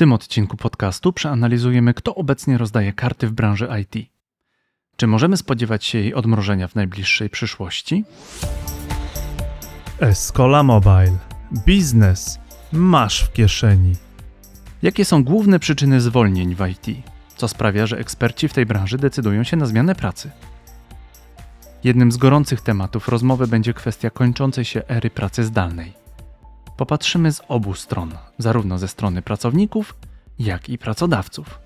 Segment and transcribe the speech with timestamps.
[0.00, 4.10] tym odcinku podcastu przeanalizujemy, kto obecnie rozdaje karty w branży IT.
[4.96, 8.04] Czy możemy spodziewać się jej odmrożenia w najbliższej przyszłości?
[9.98, 11.16] Escola Mobile.
[11.66, 12.38] Biznes
[12.72, 13.92] masz w kieszeni.
[14.82, 16.86] Jakie są główne przyczyny zwolnień w IT?
[17.36, 20.30] Co sprawia, że eksperci w tej branży decydują się na zmianę pracy?
[21.84, 25.99] Jednym z gorących tematów rozmowy będzie kwestia kończącej się ery pracy zdalnej.
[26.80, 29.94] Popatrzymy z obu stron, zarówno ze strony pracowników,
[30.38, 31.58] jak i pracodawców.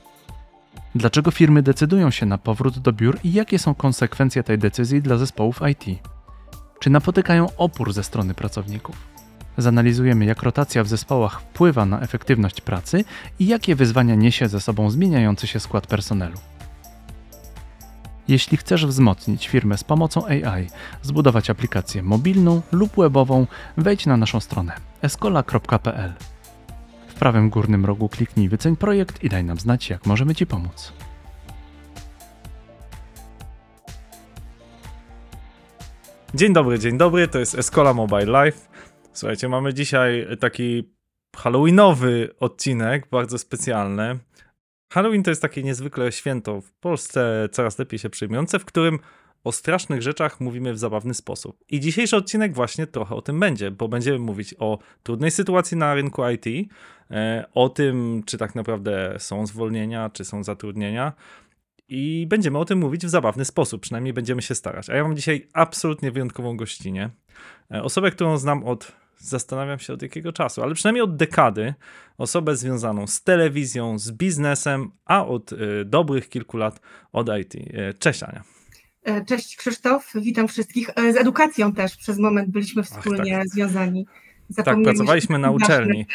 [0.94, 5.16] Dlaczego firmy decydują się na powrót do biur i jakie są konsekwencje tej decyzji dla
[5.16, 5.98] zespołów IT?
[6.80, 8.96] Czy napotykają opór ze strony pracowników?
[9.58, 13.04] Zanalizujemy, jak rotacja w zespołach wpływa na efektywność pracy
[13.38, 16.38] i jakie wyzwania niesie ze sobą zmieniający się skład personelu.
[18.28, 20.66] Jeśli chcesz wzmocnić firmę z pomocą AI,
[21.02, 23.46] zbudować aplikację mobilną lub webową,
[23.76, 26.12] wejdź na naszą stronę escola.pl.
[27.08, 30.92] W prawym górnym rogu kliknij wyceń projekt i daj nam znać, jak możemy Ci pomóc.
[36.34, 38.68] Dzień dobry, dzień dobry, to jest Escola Mobile Live.
[39.12, 40.94] Słuchajcie, mamy dzisiaj taki
[41.36, 44.18] halloweenowy odcinek, bardzo specjalny.
[44.92, 48.98] Halloween to jest takie niezwykle święto w Polsce, coraz lepiej się przyjmujące, w którym
[49.44, 51.64] o strasznych rzeczach mówimy w zabawny sposób.
[51.70, 55.94] I dzisiejszy odcinek właśnie trochę o tym będzie, bo będziemy mówić o trudnej sytuacji na
[55.94, 56.70] rynku IT,
[57.10, 61.12] e, o tym, czy tak naprawdę są zwolnienia, czy są zatrudnienia.
[61.88, 64.90] I będziemy o tym mówić w zabawny sposób, przynajmniej będziemy się starać.
[64.90, 67.10] A ja mam dzisiaj absolutnie wyjątkową gościnę.
[67.70, 71.74] E, osobę, którą znam od zastanawiam się od jakiego czasu, ale przynajmniej od dekady,
[72.18, 76.80] osobę związaną z telewizją, z biznesem, a od y, dobrych kilku lat
[77.12, 77.54] od IT.
[77.98, 78.44] Cześć Ania.
[79.04, 80.90] E, cześć Krzysztof, witam wszystkich.
[80.96, 83.48] E, z edukacją też przez moment byliśmy wspólnie Ach, tak.
[83.48, 84.06] związani.
[84.64, 86.06] tak, pracowaliśmy na uczelni.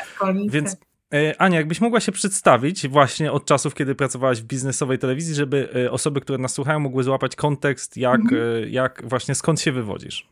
[0.50, 0.90] Więc tak.
[1.38, 6.22] Ania, jakbyś mogła się przedstawić właśnie od czasów, kiedy pracowałaś w biznesowej telewizji, żeby osoby,
[6.22, 8.70] które nas słuchają, mogły złapać kontekst, jak, mhm.
[8.70, 10.28] jak właśnie skąd się wywodzisz?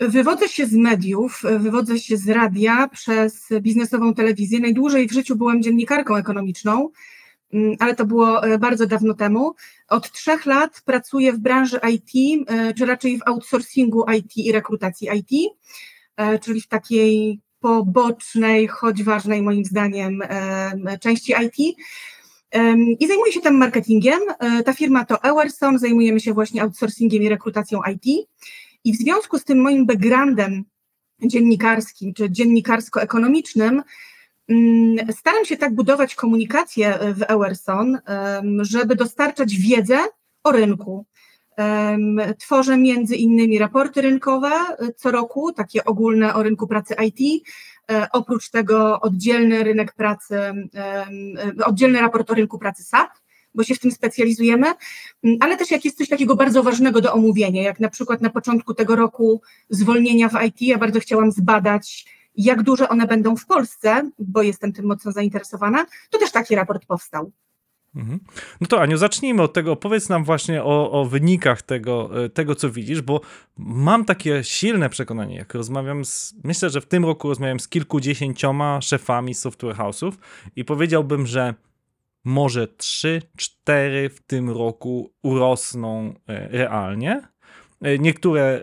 [0.00, 4.60] Wywodzę się z mediów, wywodzę się z radia przez biznesową telewizję.
[4.60, 6.90] Najdłużej w życiu byłam dziennikarką ekonomiczną,
[7.78, 9.54] ale to było e, bardzo dawno temu.
[9.88, 15.08] Od trzech lat pracuję w branży IT, e, czy raczej w outsourcingu IT i rekrutacji
[15.18, 15.52] IT,
[16.16, 20.22] e, czyli w takiej pobocznej, choć ważnej moim zdaniem
[21.00, 21.76] części IT.
[23.00, 24.20] I zajmuję się tam marketingiem.
[24.64, 28.28] Ta firma to Ewerson, zajmujemy się właśnie outsourcingiem i rekrutacją IT.
[28.84, 30.64] I w związku z tym moim backgroundem
[31.22, 33.82] dziennikarskim czy dziennikarsko-ekonomicznym mm,
[35.10, 37.98] staram się tak budować komunikację w Ewerson,
[38.60, 39.98] żeby dostarczać wiedzę
[40.44, 41.06] o rynku.
[42.38, 47.44] Tworzę między innymi raporty rynkowe e, co roku, takie ogólne o rynku pracy IT.
[47.90, 50.38] E, oprócz tego oddzielny rynek pracy,
[51.64, 53.10] oddzielny raport o rynku pracy SAP
[53.54, 54.66] bo się w tym specjalizujemy,
[55.24, 58.30] mm, ale też jak jest coś takiego bardzo ważnego do omówienia, jak na przykład na
[58.30, 63.46] początku tego roku zwolnienia w IT, ja bardzo chciałam zbadać, jak duże one będą w
[63.46, 67.32] Polsce, bo jestem tym mocno zainteresowana, to też taki raport powstał.
[67.94, 68.20] Mhm.
[68.60, 69.72] No to Aniu, zacznijmy od tego.
[69.72, 73.20] Opowiedz nam właśnie o, o, wynikach tego, e, tego, co widzisz, bo
[73.56, 78.80] mam takie silne przekonanie, jak rozmawiam z, myślę, że w tym roku rozmawiam z kilkudziesięcioma
[78.80, 80.12] szefami software house'ów
[80.56, 81.54] i powiedziałbym, że
[82.24, 83.20] może 3-4
[84.10, 87.31] w tym roku urosną e, realnie.
[87.82, 88.60] E, niektóre, e,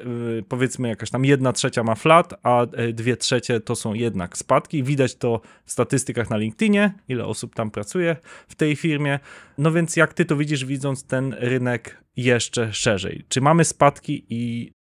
[0.49, 4.83] powiedzmy, jakaś tam jedna trzecia ma flat, a dwie trzecie to są jednak spadki.
[4.83, 8.15] Widać to w statystykach na LinkedInie, ile osób tam pracuje
[8.47, 9.19] w tej firmie.
[9.57, 13.23] No więc jak ty to widzisz, widząc ten rynek jeszcze szerzej?
[13.29, 14.71] Czy mamy spadki i,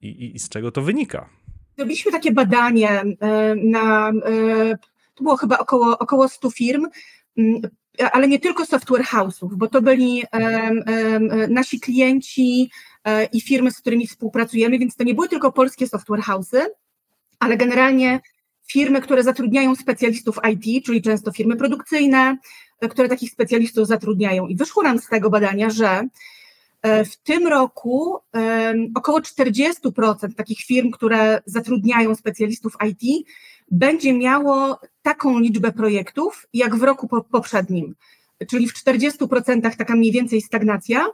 [0.00, 1.28] i, i z czego to wynika?
[1.76, 3.02] Zrobiliśmy takie badanie
[3.56, 4.12] na,
[5.14, 6.86] to było chyba około, około 100 firm
[8.12, 10.22] ale nie tylko software house'ów, bo to byli
[11.48, 12.70] nasi klienci
[13.32, 16.60] i firmy, z którymi współpracujemy, więc to nie były tylko polskie software house'y,
[17.38, 18.20] ale generalnie
[18.66, 22.36] firmy, które zatrudniają specjalistów IT, czyli często firmy produkcyjne,
[22.80, 24.46] e, które takich specjalistów zatrudniają.
[24.46, 26.08] I wyszło nam z tego badania, że
[26.82, 28.18] e, w tym roku
[28.94, 33.26] około 40% takich firm, które zatrudniają specjalistów IT,
[33.70, 37.94] będzie miało taką liczbę projektów jak w roku poprzednim,
[38.50, 41.06] czyli w 40% taka mniej więcej stagnacja.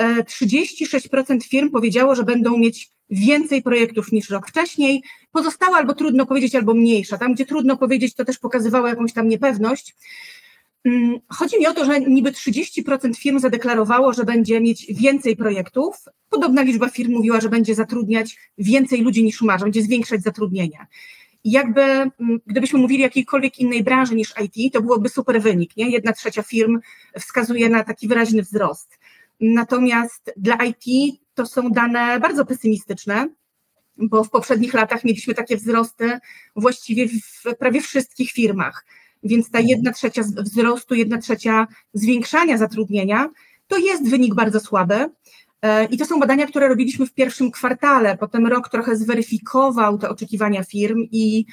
[0.00, 5.02] 36% e, firm powiedziało, że będą mieć więcej projektów niż rok wcześniej.
[5.32, 7.18] Pozostała albo trudno powiedzieć, albo mniejsza.
[7.18, 9.94] Tam, gdzie trudno powiedzieć, to też pokazywało jakąś tam niepewność.
[10.84, 15.96] Mm, chodzi mi o to, że niby 30% firm zadeklarowało, że będzie mieć więcej projektów.
[16.30, 20.86] Podobna liczba firm mówiła, że będzie zatrudniać więcej ludzi niż ma, będzie zwiększać zatrudnienie.
[21.44, 22.10] I jakby, mm,
[22.46, 25.90] gdybyśmy mówili o jakiejkolwiek innej branży niż IT, to byłoby super wynik, nie?
[25.90, 26.80] Jedna trzecia firm
[27.18, 28.98] wskazuje na taki wyraźny wzrost.
[29.42, 33.28] Natomiast dla IT to są dane bardzo pesymistyczne,
[33.96, 36.18] bo w poprzednich latach mieliśmy takie wzrosty
[36.56, 38.86] właściwie w prawie wszystkich firmach.
[39.22, 43.30] Więc ta jedna trzecia wzrostu, jedna trzecia zwiększania zatrudnienia
[43.66, 45.06] to jest wynik bardzo słaby.
[45.62, 48.16] E, I to są badania, które robiliśmy w pierwszym kwartale.
[48.16, 51.46] Potem rok trochę zweryfikował te oczekiwania firm i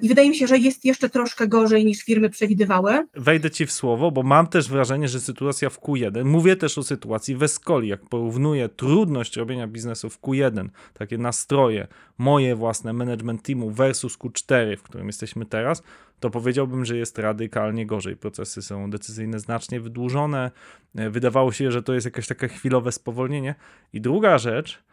[0.00, 3.06] I wydaje mi się, że jest jeszcze troszkę gorzej niż firmy przewidywały.
[3.14, 6.82] Wejdę ci w słowo, bo mam też wrażenie, że sytuacja w Q1, mówię też o
[6.82, 11.86] sytuacji w Escoli, jak porównuję trudność robienia biznesu w Q1, takie nastroje,
[12.18, 15.82] moje własne management teamu versus Q4, w którym jesteśmy teraz,
[16.20, 18.16] to powiedziałbym, że jest radykalnie gorzej.
[18.16, 20.50] Procesy są decyzyjne znacznie wydłużone.
[20.94, 23.54] E, wydawało się, że to jest jakieś takie chwilowe spowolnienie.
[23.92, 24.91] I druga rzecz, E,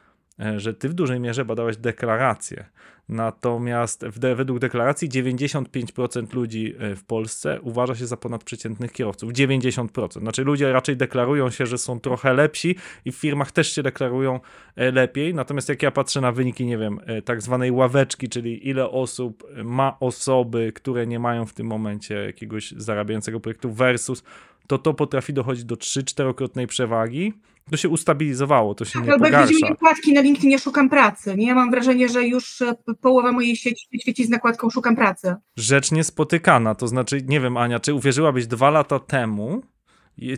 [0.57, 2.65] że ty w dużej mierze badałeś deklaracje.
[3.09, 9.31] Natomiast de, według deklaracji 95% ludzi e, w Polsce uważa się za ponadprzeciętnych kierowców.
[9.31, 10.19] 90%.
[10.19, 12.75] Znaczy ludzie raczej deklarują się, że są trochę lepsi
[13.05, 14.39] i w firmach też się deklarują
[14.75, 15.33] e, lepiej.
[15.33, 19.97] Natomiast jak ja patrzę na wyniki, nie wiem, tak zwanej ławeczki, czyli ile osób ma
[19.99, 24.23] osoby, które nie mają w tym momencie jakiegoś zarabiającego projektu versus
[24.69, 27.33] to to potrafi dochodzić do 3-4-krotnej przewagi.
[27.71, 29.53] To się ustabilizowało, to się tak, nie albo pogarsza.
[29.53, 31.35] Albo jak nakładki na LinkedInie szukam pracy.
[31.35, 31.47] Nie?
[31.47, 35.35] Ja mam wrażenie, że już e, połowa mojej sieci świeci z nakładką szukam pracy.
[35.57, 39.61] Rzecz niespotykana, to znaczy, nie wiem Ania, czy uwierzyłabyś dwa lata temu,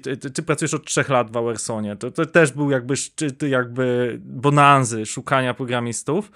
[0.04, 3.44] ty, ty, ty, pracujesz od trzech lat w Auersonie, to, to też był jakby szczyt
[3.44, 6.32] jakby bonanzy szukania programistów.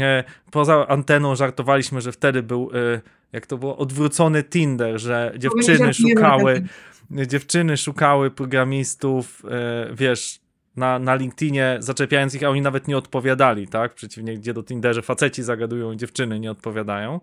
[0.00, 3.00] E, poza anteną żartowaliśmy, że wtedy był, e,
[3.32, 6.64] jak to było, odwrócony Tinder, że dziewczyny szukały
[7.10, 10.40] dziewczyny szukały programistów, e, wiesz,
[10.76, 13.94] na, na LinkedInie, zaczepiając ich, a oni nawet nie odpowiadali, tak?
[13.94, 17.20] Przeciwnie, gdzie do Tinderze faceci zagadują, dziewczyny nie odpowiadają.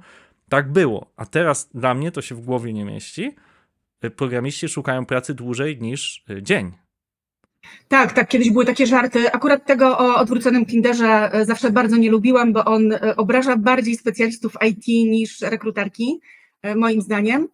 [0.50, 1.12] Tak było.
[1.18, 3.36] A teraz dla mnie to się w głowie nie mieści.
[4.02, 6.72] E, programiści szukają pracy dłużej niż e, dzień.
[7.88, 9.32] Tak, tak, kiedyś były takie żarty.
[9.32, 14.88] Akurat tego o odwróconym Tinderze zawsze bardzo nie lubiłam, bo on obraża bardziej specjalistów IT
[14.88, 16.22] niż rekruterki,
[16.76, 17.48] moim zdaniem.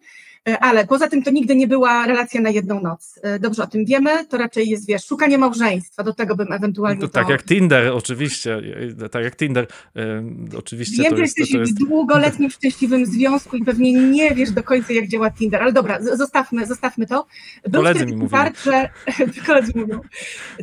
[0.48, 3.20] E, ale poza tym to nigdy nie była relacja na jedną noc.
[3.22, 7.00] E, dobrze o tym wiemy, to raczej jest, wiesz, szukanie małżeństwa, do tego bym ewentualnie
[7.00, 8.62] to, Tak jak Tinder, oczywiście,
[9.10, 9.66] tak jak Tinder,
[9.96, 10.22] e,
[10.58, 11.38] oczywiście Wiem, to jest...
[11.38, 11.72] jesteś to jest...
[11.72, 15.98] w długoletnim szczęśliwym związku i pewnie nie wiesz do końca, jak działa Tinder, ale dobra,
[16.02, 17.26] zostawmy, zostawmy to.
[17.68, 18.28] Był koledzy mi mówią.
[18.28, 18.88] Żart, że...
[19.46, 20.00] koledzy mówią.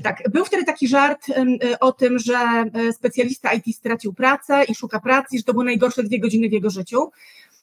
[0.04, 1.26] Tak, był wtedy taki żart
[1.80, 6.20] o tym, że specjalista IT stracił pracę i szuka pracy, że to były najgorsze dwie
[6.20, 7.12] godziny w jego życiu.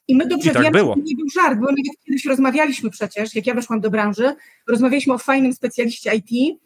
[0.07, 0.95] I my dobrze I tak wiemy, było.
[0.95, 4.35] że to nie był żart, bo nawet kiedyś rozmawialiśmy przecież, jak ja weszłam do branży,
[4.67, 6.59] rozmawialiśmy o fajnym specjaliście IT,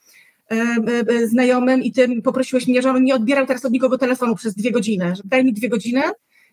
[0.51, 3.97] e, e, e, znajomym i ty poprosiłeś mnie, że on nie odbierał teraz od nikogo
[3.97, 6.01] telefonu przez dwie godziny, że daj mi dwie godziny,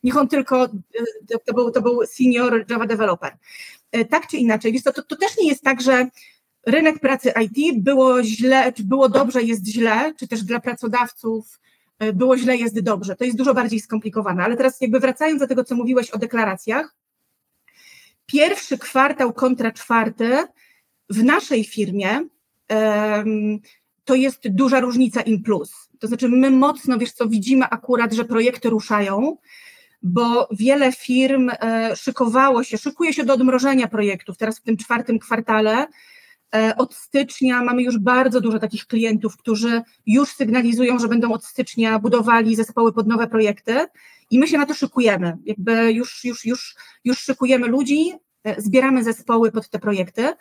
[0.02, 0.68] niech on tylko,
[1.46, 3.36] to był, to był senior Java developer.
[4.10, 6.08] Tak czy inaczej, wiesz, to, to, to też nie jest tak, że
[6.66, 11.73] rynek pracy IT było źle, czy było dobrze, jest źle, czy też dla pracodawców E,
[12.14, 13.16] było źle, jest dobrze.
[13.16, 14.44] To jest dużo bardziej skomplikowane.
[14.44, 16.96] Ale teraz jakby wracając do tego, co mówiłeś o deklaracjach,
[18.26, 20.36] pierwszy kwartał kontra czwarty
[21.10, 22.20] w naszej firmie
[24.04, 25.88] to jest duża różnica in plus.
[26.00, 29.36] To znaczy my mocno, wiesz co, widzimy akurat, że projekty ruszają,
[30.02, 34.36] bo wiele firm e, szykowało się, szykuje się do odmrożenia projektów.
[34.36, 35.88] Teraz w tym czwartym kwartale E,
[36.76, 41.98] od stycznia mamy już bardzo dużo takich klientów, którzy już sygnalizują, że będą od stycznia
[41.98, 43.86] budowali zespoły pod nowe projekty
[44.30, 45.36] i my się na to szykujemy.
[45.44, 48.12] Jakby już, już, już, już szykujemy ludzi,
[48.44, 50.32] e, zbieramy zespoły pod te projekty,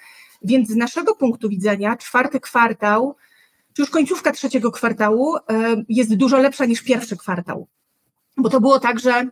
[0.41, 3.15] więc z naszego punktu widzenia czwarty kwartał,
[3.73, 5.41] czy już końcówka trzeciego kwartału e,
[5.89, 7.67] jest dużo lepsza niż pierwszy kwartał.
[8.37, 9.27] Bo to było tak, że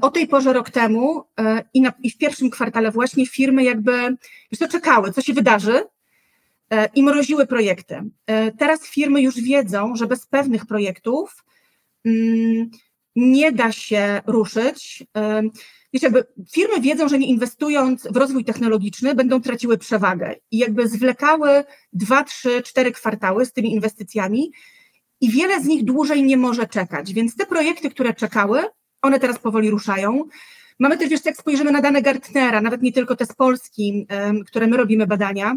[0.00, 1.24] o tej porze rok temu
[1.74, 4.16] i, na, i w pierwszym kwartale właśnie firmy jakby
[4.50, 5.97] już to czekały, co się wydarzy, E,
[6.94, 8.02] i mroziły projekty.
[8.26, 11.44] E, teraz firmy już wiedzą, że bez pewnych projektów
[12.04, 12.70] mm,
[13.16, 15.04] nie da się ruszyć.
[15.16, 15.42] E,
[15.92, 20.88] wiesz, jakby firmy wiedzą, że nie inwestując w rozwój technologiczny, będą traciły przewagę i jakby
[20.88, 24.52] zwlekały dwa, trzy, cztery kwartały z tymi inwestycjami
[25.20, 27.12] i wiele z nich dłużej nie może czekać.
[27.12, 28.62] Więc te projekty, które czekały,
[29.02, 30.24] one teraz powoli ruszają.
[30.78, 34.06] Mamy też, wiesz, jak spojrzymy na dane Gartnera, nawet nie tylko te z Polski,
[34.46, 35.56] które my robimy badania,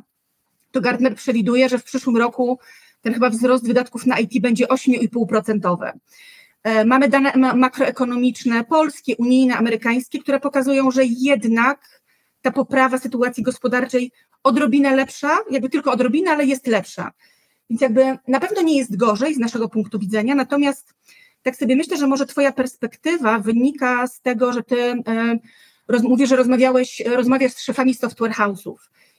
[0.72, 2.60] to Gartner przewiduje, że w przyszłym roku
[3.01, 5.92] ten chyba wzrost wydatków na IT będzie 8,5%.
[6.63, 12.01] E, mamy dane makroekonomiczne polskie, unijne, amerykańskie, które pokazują, że jednak
[12.42, 14.12] ta poprawa sytuacji gospodarczej
[14.44, 17.12] odrobinę lepsza, jakby tylko odrobinę, ale jest lepsza.
[17.70, 20.94] Więc jakby na pewno nie jest gorzej z naszego punktu widzenia, natomiast
[21.44, 25.40] tak sobie myślę, że może twoja perspektywa wynika z tego, że ty e,
[25.88, 28.75] roz, mówisz, że rozmawiałeś, rozmawiasz z szefami software house'ów.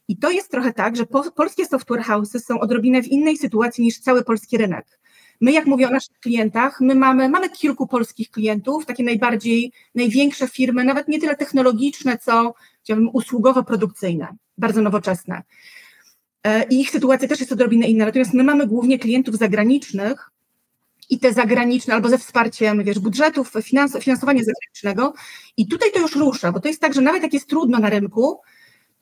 [0.09, 3.85] I to jest trochę tak, że po, polskie software house'y są odrobinę w innej sytuacji
[3.85, 4.99] niż cały polski rynek.
[5.41, 10.49] My, jak mówię o naszych klientach, my mamy, mamy kilku polskich klientów, takie najbardziej, największe
[10.49, 14.27] firmy, nawet nie tyle technologiczne, co chciałabym usługowo-produkcyjne,
[14.59, 15.43] bardzo nowoczesne.
[16.45, 18.05] E, I ich sytuacja też jest odrobinę inna.
[18.05, 20.31] Natomiast my mamy głównie klientów zagranicznych
[21.11, 25.15] i te zagraniczne, albo ze wsparciem, wiesz, budżetów, finans, finansowania zagranicznego.
[25.57, 27.91] I tutaj to już rusza, bo to jest tak, że nawet jak jest trudno na
[27.91, 28.41] rynku,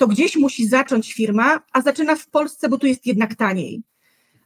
[0.00, 3.82] to gdzieś musi zacząć firma, a zaczyna w Polsce, bo tu jest jednak taniej.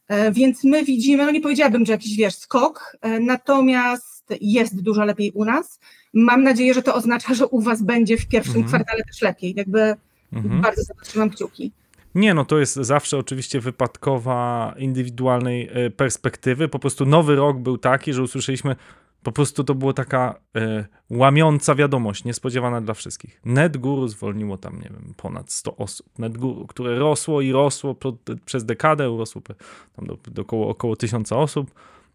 [0.09, 5.05] E, więc my widzimy, no nie powiedziałabym, że jakiś wiesz, skok, e, natomiast jest dużo
[5.05, 5.81] lepiej u nas.
[6.15, 8.69] Mam nadzieję, że to oznacza, że u Was będzie w pierwszym Mhm.
[8.69, 9.55] kwartale też lepiej.
[9.57, 9.95] Jakby
[10.33, 10.61] Mhm.
[10.61, 11.73] bardzo za to trzymam kciuki.
[12.15, 16.69] Nie, no to jest zawsze oczywiście wypadkowa indywidualnej e, perspektywy.
[16.69, 18.77] Po prostu nowy rok był taki, że usłyszeliśmy,
[19.25, 23.41] po prostu to była taka e, łamiąca wiadomość, niespodziewana dla wszystkich.
[23.45, 26.07] NetGuru zwolniło tam, nie wiem, ponad 100 osób.
[26.19, 27.97] NetGuru, które rosło i rosło
[28.45, 29.55] przez dekadę, urosło pe-
[29.97, 31.71] tam do, do około, około tysiąca osób.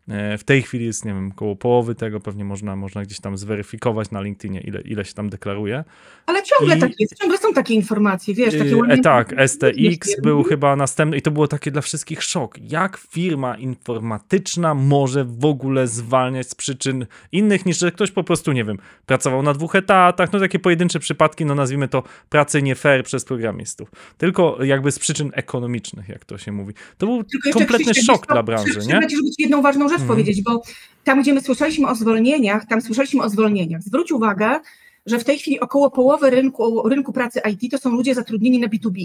[0.10, 3.38] E, W tej chwili jest, nie wiem, około połowy tego, pewnie można, można gdzieś tam
[3.38, 5.84] zweryfikować na LinkedInie, ile, ile się tam deklaruje.
[6.26, 10.44] Ale ciągle I- tak jest, ciągle są takie informacje, wiesz, takie e, tak, STX był
[10.44, 12.58] chyba następny i to było takie dla wszystkich szok.
[12.72, 18.52] Jak firma informatyczna może w ogóle zwalniać z przyczyn innych niż, że ktoś po prostu,
[18.52, 22.76] nie wiem, pracował na dwóch etatach, no takie pojedyncze przypadki, no nazwijmy to pracy nie
[22.76, 23.92] fair przez programistów.
[24.18, 26.74] Tylko jakby z przyczyn ekonomicznych, jak to się mówi.
[26.98, 27.24] To był
[27.54, 29.00] kompletny szok dla branży, nie?
[29.38, 30.08] Jedną ważną rzecz Mhm.
[30.08, 30.62] powiedzieć, bo
[31.04, 33.82] tam, gdzie my słyszeliśmy o zwolnieniach, tam słyszeliśmy o zwolnieniach.
[33.82, 34.60] Zwróć uwagę,
[35.06, 38.68] że w tej chwili około połowy rynku, rynku pracy IT to są ludzie zatrudnieni na
[38.68, 38.98] B2B.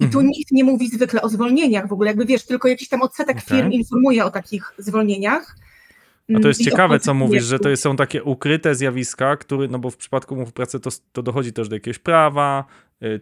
[0.00, 0.26] I tu Mhm.
[0.26, 3.58] nikt nie mówi zwykle o zwolnieniach w ogóle, jakby wiesz, tylko jakiś tam odsetek Okej.
[3.58, 5.56] firm informuje o takich zwolnieniach.
[6.36, 9.36] A to jest Mm, i o ciekawe, co mówisz, że to są takie ukryte zjawiska,
[9.36, 12.64] które, no bo w przypadku umów pracy to, to dochodzi też do jakiegoś prawa,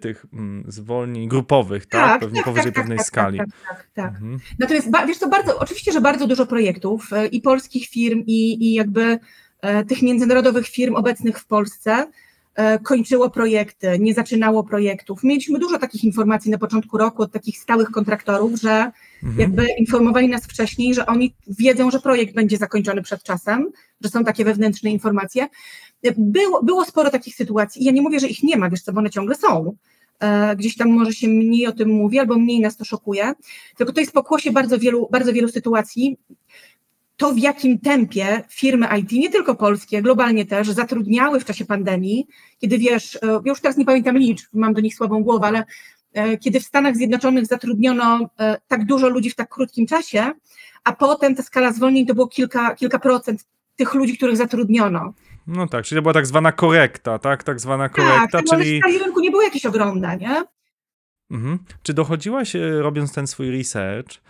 [0.01, 2.21] tych mm, zwolnień grupowych, tak?
[2.21, 3.39] Pewnie powyżej pewnej tak, skali.
[3.39, 4.15] Tak, tak, tak.
[4.15, 4.39] Mhm.
[4.59, 8.75] Natomiast wiesz co, bardzo, oczywiście, że bardzo dużo projektów e, i polskich firm, i, i
[8.75, 9.19] jakby
[9.61, 12.07] e, tych międzynarodowych firm obecnych w Polsce
[12.83, 15.25] kończyło projekty, nie zaczynało projektów.
[15.25, 19.41] Mieliśmy dużo takich informacji na początku roku od takich stałych kontraktorów, że Mhm.
[19.41, 23.71] jakby informowali nas wcześniej, że oni wiedzą, że projekt będzie zakończony przed czasem,
[24.01, 25.49] że są takie wewnętrzne informacje.
[26.17, 28.93] Było, było sporo takich sytuacji i ja nie mówię, że ich nie ma, wiesz co,
[28.93, 29.77] bo one ciągle są.
[30.21, 33.33] E, Gdzieś tam może się mniej o tym mówi, albo mniej nas to szokuje,
[33.77, 36.17] tylko to jest pokłosie bardzo wielu, bardzo wielu sytuacji.
[37.17, 42.27] To, w jakim tempie firmy IT, nie tylko polskie, globalnie też, zatrudniały w czasie pandemii,
[42.59, 45.65] kiedy wiesz, e, ja już teraz nie pamiętam liczb, mam do nich słabą głowę, ale
[46.13, 48.31] e, kiedy w Stanach Zjednoczonych zatrudniono
[48.69, 50.33] tak dużo ludzi w tak krótkim czasie,
[50.85, 55.13] a potem ta skala zwolnień to było kilka, kilka procent tych ludzi, których zatrudniono.
[55.47, 57.43] No tak, czyli to była tak zwana korekta, tak?
[57.45, 58.79] Tak zwana korekta, tak, no, ale czyli...
[58.79, 60.45] skali rynku nie były jakieś ogromne, nie?
[61.31, 61.59] Mhm.
[61.83, 64.21] Czy dochodziłaś, e, robiąc ten swój research,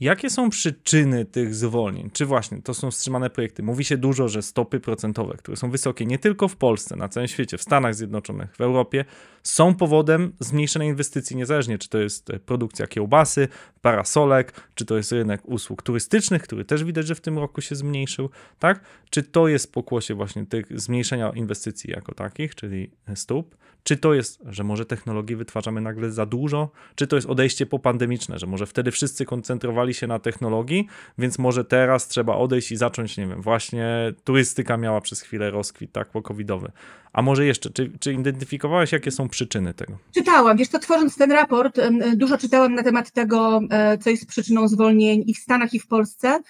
[0.00, 2.10] jakie są przyczyny tych zwolnień?
[2.12, 3.62] Czy właśnie to są wstrzymane projekty?
[3.62, 7.28] Mówi się dużo, że stopy procentowe, które są wysokie nie tylko w Polsce, na całym
[7.28, 9.04] świecie, w Stanach Zjednoczonych, w Europie,
[9.42, 13.48] są powodem zmniejszonej inwestycji, niezależnie czy to jest e, produkcja kiełbasy,
[13.82, 17.74] parasolek, czy to jest rynek usług turystycznych, który też widać, że w tym roku się
[17.74, 18.80] zmniejszył, tak?
[19.10, 23.56] Czy to jest pokłosie właśnie tych zmniejszenia inwestycji jako takich, czyli stóp?
[23.86, 26.70] Czy to jest, że może technologii wytwarzamy nagle za dużo?
[26.94, 30.86] Czy to jest odejście popandemiczne, że może wtedy wszyscy koncentrowali się na technologii,
[31.18, 35.92] więc może teraz trzeba odejść i zacząć, nie wiem, właśnie turystyka miała przez chwilę rozkwit,
[35.92, 36.72] tak, po-covidowy.
[37.12, 39.92] A może jeszcze, czy, czy identyfikowałeś, jakie są przyczyny tego?
[40.14, 41.80] Czytałam, wiesz co, tworząc ten raport,
[42.14, 45.86] dużo czytałam na temat tego, e, co jest przyczyną zwolnień i w Stanach, i w
[45.86, 46.40] Polsce.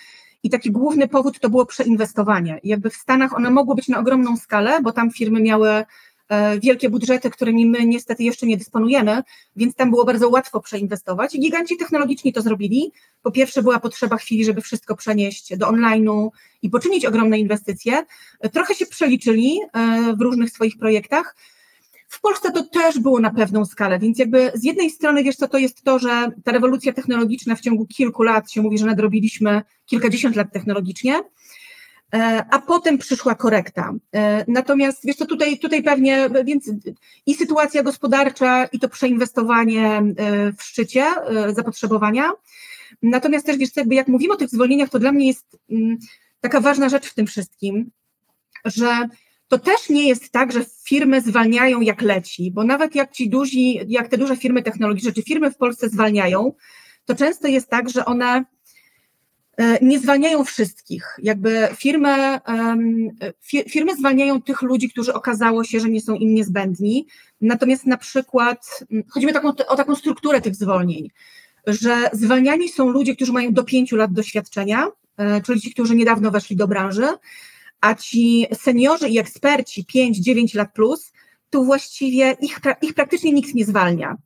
[0.42, 2.60] I taki główny powód to było przeinwestowanie.
[2.64, 5.84] Jakby w Stanach one mogło być na ogromną skalę, bo tam firmy miały
[6.62, 9.22] wielkie budżety, którymi my niestety jeszcze nie dysponujemy,
[9.56, 11.38] więc tam było bardzo łatwo przeinwestować.
[11.38, 12.92] Giganci technologiczni to zrobili.
[13.22, 16.28] Po pierwsze była potrzeba chwili, żeby wszystko przenieść do online'u
[16.62, 18.04] i poczynić ogromne inwestycje.
[18.40, 21.36] E, Trochę się przeliczyli e, w różnych swoich projektach.
[22.08, 25.48] W Polsce to też było na pewną skalę, więc jakby z jednej strony wiesz co
[25.48, 29.62] to jest to, że ta rewolucja technologiczna w ciągu kilku lat się mówi, że nadrobiliśmy
[29.86, 31.22] kilkadziesiąt lat technologicznie, e,
[32.50, 33.94] a potem przyszła korekta.
[34.14, 36.70] E, Natomiast wiesz co, tutaj, tutaj pewnie, więc
[37.26, 40.02] i sytuacja gospodarcza, i to przeinwestowanie e,
[40.52, 42.32] w szczycie e, zapotrzebowania.
[43.02, 45.98] Natomiast też wiesz jakby jak mówimy o tych zwolnieniach, to dla mnie jest mm,
[46.40, 47.90] taka ważna rzecz w tym wszystkim,
[48.64, 49.08] że
[49.48, 53.80] to też nie jest tak, że firmy zwalniają jak leci, bo nawet jak ci duzi,
[53.88, 56.52] jak te duże firmy technologiczne, czy firmy w Polsce zwalniają,
[57.04, 58.55] to często jest tak, że one E,
[59.82, 61.16] nie zwalniają wszystkich.
[61.22, 62.40] Jakby firmy,
[63.70, 67.06] firmy zwalniają tych ludzi, którzy okazało się, że nie są im niezbędni.
[67.40, 71.10] Natomiast na przykład chodzi mi o taką, o taką strukturę tych zwolnień,
[71.66, 74.86] że zwalniani są ludzie, którzy mają do pięciu lat doświadczenia,
[75.16, 77.08] e, czyli ci, którzy niedawno weszli do branży,
[77.80, 81.12] a ci seniorzy i eksperci 5-9 lat plus,
[81.50, 84.16] to właściwie ich, ich praktycznie nikt nie zwalnia.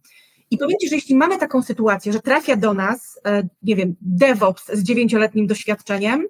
[0.51, 3.95] I powiem Ci, że jeśli mamy taką sytuację, że trafia do nas, e, nie wiem,
[4.01, 6.27] DevOps z dziewięcioletnim doświadczeniem,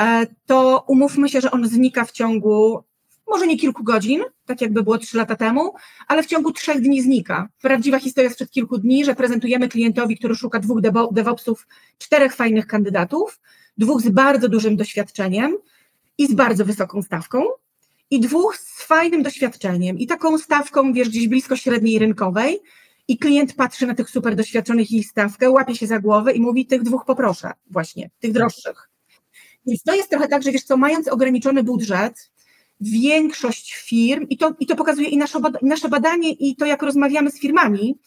[0.00, 2.82] e, to umówmy się, że on znika w ciągu
[3.28, 5.74] może nie kilku godzin, tak jakby było trzy lata temu,
[6.08, 7.48] ale w ciągu trzech dni znika.
[7.62, 10.80] Prawdziwa historia sprzed kilku dni, że prezentujemy klientowi, który szuka dwóch
[11.12, 11.66] DevOpsów,
[11.98, 13.40] czterech fajnych kandydatów,
[13.78, 15.56] dwóch z bardzo dużym doświadczeniem
[16.18, 17.42] i z bardzo wysoką stawką,
[18.10, 22.60] i dwóch z fajnym doświadczeniem i taką stawką, wiesz, gdzieś blisko średniej rynkowej,
[23.08, 26.40] i klient patrzy na tych super doświadczonych i ich stawkę, łapie się za głowę i
[26.40, 28.90] mówi, tych dwóch poproszę właśnie, tych droższych.
[29.66, 32.30] Więc to jest trochę tak, że wiesz co, mając ograniczony budżet,
[32.80, 37.30] większość firm, i to, i to pokazuje i nasze, nasze badanie, i to jak rozmawiamy
[37.30, 37.98] z firmami,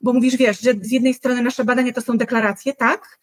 [0.00, 3.18] bo mówisz, wiesz, że z jednej strony nasze badania to są deklaracje, tak,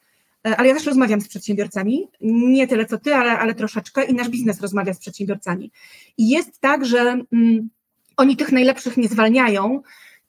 [0.48, 4.14] e, ale ja też rozmawiam z przedsiębiorcami, nie tyle co ty, ale, ale troszeczkę i
[4.14, 5.72] nasz biznes rozmawia z przedsiębiorcami.
[6.18, 7.00] I jest tak, że
[7.34, 7.70] mm,
[8.18, 9.82] oni tych najlepszych nie zwalniają,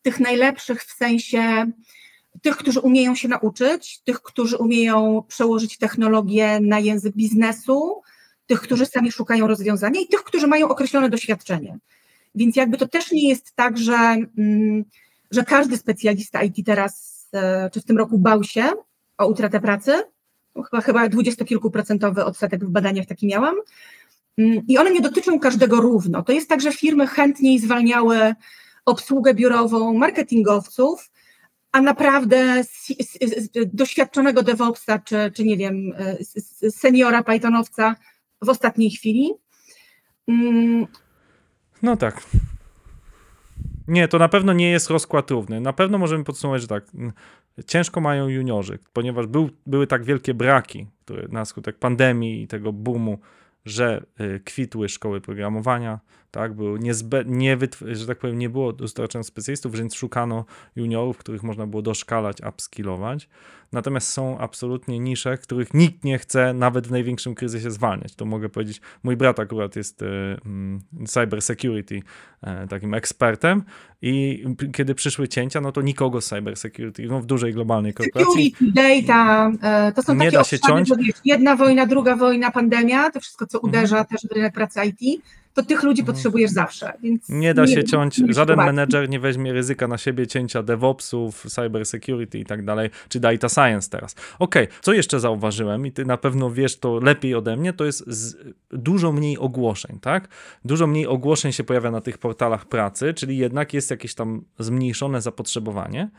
[0.07, 1.67] tych najlepszych w sensie
[2.43, 8.03] tych, którzy umieją się nauczyć, tych, którzy umieją przełożyć technologię na język biznesu,
[8.47, 11.79] tych, którzy sami szukają rozwiązania i tych, którzy mają określone doświadczenie.
[12.35, 14.85] Więc jakby to też nie jest tak, że, mm,
[15.31, 18.65] że każdy specjalista IT teraz, e, czy w tym roku bał się
[19.19, 19.93] o utratę pracy.
[20.71, 23.55] Chyba, chyba dwudziestokilkuprocentowy odsetek w badaniach taki miałam.
[24.39, 26.23] Mm, I one nie dotyczą każdego równo.
[26.23, 28.35] To jest tak, że firmy chętniej zwalniały
[28.87, 31.11] obsługę biurową, marketingowców,
[31.73, 32.63] a naprawdę
[33.73, 35.93] doświadczonego DevOpsa, czy, czy nie wiem,
[36.71, 37.97] seniora Pythonowca
[38.43, 39.31] w ostatniej chwili.
[40.29, 40.87] Mm.
[41.83, 42.23] No tak.
[43.89, 45.61] Nie, to na pewno nie jest rozkład równy.
[45.61, 46.85] Na pewno możemy podsumować, że tak,
[47.67, 52.73] ciężko mają juniorzy, ponieważ był, były tak wielkie braki, które na skutek pandemii i tego
[52.73, 53.19] boomu
[53.67, 56.01] że y, kwitły szkoły programowania,
[56.37, 60.45] tak, było niezbędnie, nie że tak powiem, nie było dostarczenia specjalistów, więc szukano
[60.77, 63.29] juniorów, których można było doszkalać, upskillować.
[63.73, 68.15] Natomiast są absolutnie nisze, których nikt nie chce nawet w największym kryzysie zwalniać.
[68.15, 72.03] To mogę powiedzieć, mój brat akurat jest y, mm, cyber security
[72.43, 73.63] e, takim ekspertem
[74.03, 78.51] i kiedy przyszły cięcia, no to nikogo z cyber security, no w dużej globalnej korporacji.
[78.51, 78.73] Security,
[79.07, 81.13] data, e, to są nie takie da się obszary, ciąć.
[81.25, 84.07] jedna wojna, druga wojna, pandemia, to wszystko, co uderza mhm.
[84.07, 85.23] też w rynek pracy IT,
[85.57, 86.15] to tych ludzi mhm.
[86.15, 86.93] potrzebujesz zawsze.
[87.03, 91.87] Więc nie da się ciąć, żaden menedżer nie weźmie ryzyka na siebie cięcia DevOpsów, cyber
[91.87, 94.15] security i tak dalej, czy data science teraz.
[94.39, 94.79] Okej, okay.
[94.81, 98.37] co jeszcze zauważyłem i ty na pewno wiesz to lepiej ode mnie, to jest z,
[98.71, 100.29] dużo mniej ogłoszeń, tak?
[100.65, 105.21] Dużo mniej ogłoszeń się pojawia na tych portalach pracy, czyli jednak jest jakieś tam zmniejszone
[105.21, 106.11] zapotrzebowanie.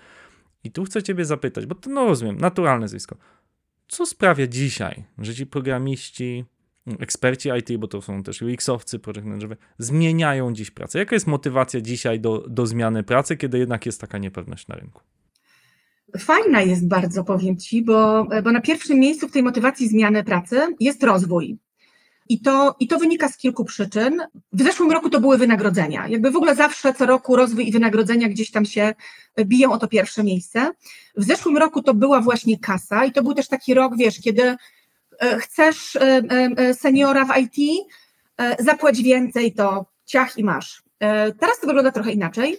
[0.64, 3.18] I tu chcę ciebie zapytać, bo to no rozumiem, naturalne zjawisko.
[3.88, 6.46] Co sprawia dzisiaj, że ci programiści
[7.00, 11.00] eksperci IT, bo to są też UX-owcy, project managerowie, zmieniają dziś pracę.
[11.00, 15.02] Jaka jest motywacja dzisiaj do, do zmiany pracy, kiedy jednak jest taka niepewność na rynku?
[16.18, 20.62] Fajna jest bardzo, powiem Ci, bo, bo na pierwszym miejscu w tej motywacji zmiany pracy
[20.80, 21.58] jest rozwój.
[22.30, 24.22] I to, I to wynika z kilku przyczyn.
[24.54, 26.08] W zeszłym roku to były wynagrodzenia.
[26.08, 28.94] Jakby w ogóle zawsze co roku rozwój i wynagrodzenia gdzieś tam się
[29.46, 30.72] biją o to pierwsze miejsce.
[31.18, 34.56] W zeszłym roku to była właśnie kasa i to był też taki rok, wiesz, kiedy
[35.40, 37.88] chcesz e, e, seniora w IT,
[38.60, 40.84] zapłać więcej, to ciach i masz.
[41.40, 42.58] Teraz to wygląda trochę inaczej,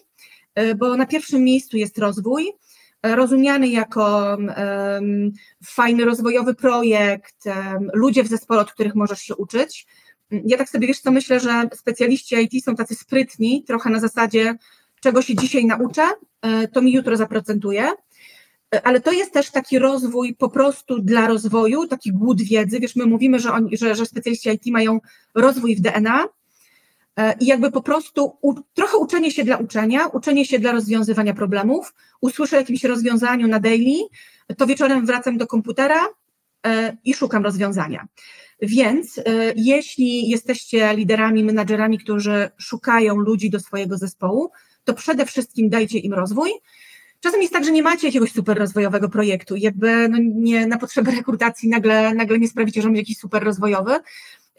[0.76, 2.52] bo na pierwszym miejscu jest rozwój,
[3.02, 4.36] rozumiany jako
[5.64, 7.44] fajny rozwojowy projekt,
[7.94, 9.86] ludzie w zespole, od których możesz się uczyć.
[10.30, 14.54] Ja tak sobie wiesz co, myślę, że specjaliści IT są tacy sprytni, trochę na zasadzie,
[15.00, 16.02] czego się dzisiaj nauczę,
[16.72, 17.92] to mi jutro zaprocentuje
[18.82, 22.80] ale to jest też taki rozwój po prostu dla rozwoju, taki głód wiedzy.
[22.80, 25.00] Wiesz, my mówimy, że, oni, że, że specjaliści IT mają
[25.34, 26.24] rozwój w DNA
[27.16, 31.34] e, i jakby po prostu u, trochę uczenie się dla uczenia, uczenie się dla rozwiązywania
[31.34, 31.94] problemów.
[32.20, 33.98] Usłyszę o jakimś rozwiązaniu na daily,
[34.56, 36.06] to wieczorem wracam do komputera
[36.66, 38.06] e, i szukam rozwiązania.
[38.62, 39.22] Więc e,
[39.56, 44.50] jeśli jesteście liderami, menadżerami, którzy szukają ludzi do swojego zespołu,
[44.84, 46.50] to przede wszystkim dajcie im rozwój,
[47.20, 51.10] Czasem jest tak, że nie macie jakiegoś super rozwojowego projektu jakby no nie, na potrzeby
[51.10, 53.98] rekrutacji nagle, nagle nie sprawicie, że będzie jakiś super rozwojowy.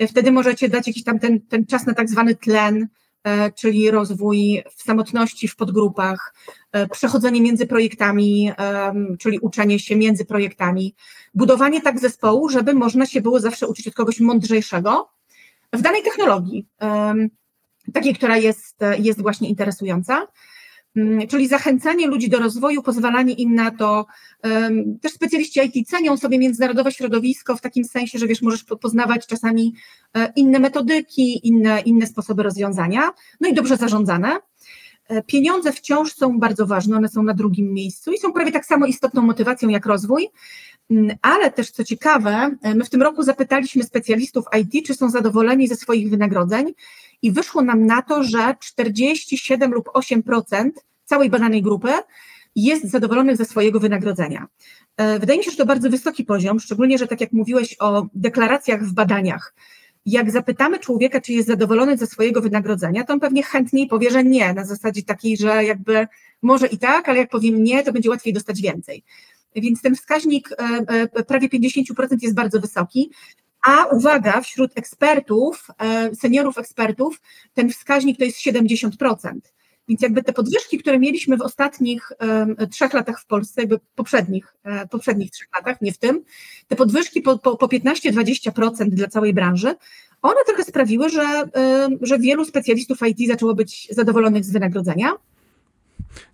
[0.08, 2.88] Wtedy możecie dać jakiś tam ten, ten czas na tak zwany tlen,
[3.24, 6.34] e, czyli rozwój w samotności, w podgrupach,
[6.72, 10.96] e, przechodzenie między projektami, em, czyli uczenie się między projektami,
[11.34, 15.10] budowanie tak zespołu, żeby można się było zawsze uczyć od kogoś mądrzejszego
[15.74, 16.68] w danej technologii,
[17.94, 20.28] takiej, która jest, jest właśnie interesująca.
[20.96, 24.06] Mm, Czyli zachęcanie ludzi do rozwoju, pozwalanie im na to.
[25.02, 29.28] Też specjaliści IT cenią sobie międzynarodowe środowisko w takim sensie, że wiesz, możesz po- poznawać
[29.28, 29.74] czasami
[30.18, 34.38] e, inne metodyki, inne, inne sposoby rozwiązania, no i dobrze zarządzane.
[35.08, 38.66] E, Pieniądze wciąż są bardzo ważne, one są na drugim miejscu i są prawie tak
[38.66, 40.28] samo istotną motywacją jak rozwój.
[40.92, 45.10] Mm, Ale też co ciekawe, e, my w tym roku zapytaliśmy specjalistów IT, czy są
[45.10, 46.74] zadowoleni ze swoich wynagrodzeń
[47.22, 50.70] i wyszło nam na to, że 47 lub 8%
[51.06, 51.90] całej badanej grupy
[52.56, 54.48] jest zadowolonych ze swojego wynagrodzenia.
[54.98, 58.08] E, Wydaje mi się, że to bardzo wysoki poziom, szczególnie, że tak jak mówiłeś o
[58.14, 59.54] deklaracjach w badaniach,
[60.06, 64.24] jak zapytamy człowieka, czy jest zadowolony ze swojego wynagrodzenia, to on pewnie chętniej powie, że
[64.24, 66.08] nie, na zasadzie takiej, że jakby
[66.42, 69.04] może i tak, ale jak powiem nie, to będzie łatwiej dostać więcej.
[69.56, 70.56] Więc ten wskaźnik e,
[70.88, 73.12] e, prawie 50% jest bardzo wysoki.
[73.68, 77.22] A uwaga, wśród ekspertów, e, seniorów ekspertów,
[77.54, 79.54] ten wskaźnik to jest 70%.
[79.88, 82.12] Więc jakby te podwyżki, które mieliśmy w ostatnich
[82.72, 86.24] trzech latach w Polsce, jakby poprzednich, e, poprzednich trzech latach, nie w tym,
[86.68, 89.76] te podwyżki po, po, po 15-20% dla całej branży,
[90.22, 91.44] one trochę sprawiły, że,
[92.02, 95.12] że wielu specjalistów IT zaczęło być zadowolonych z wynagrodzenia.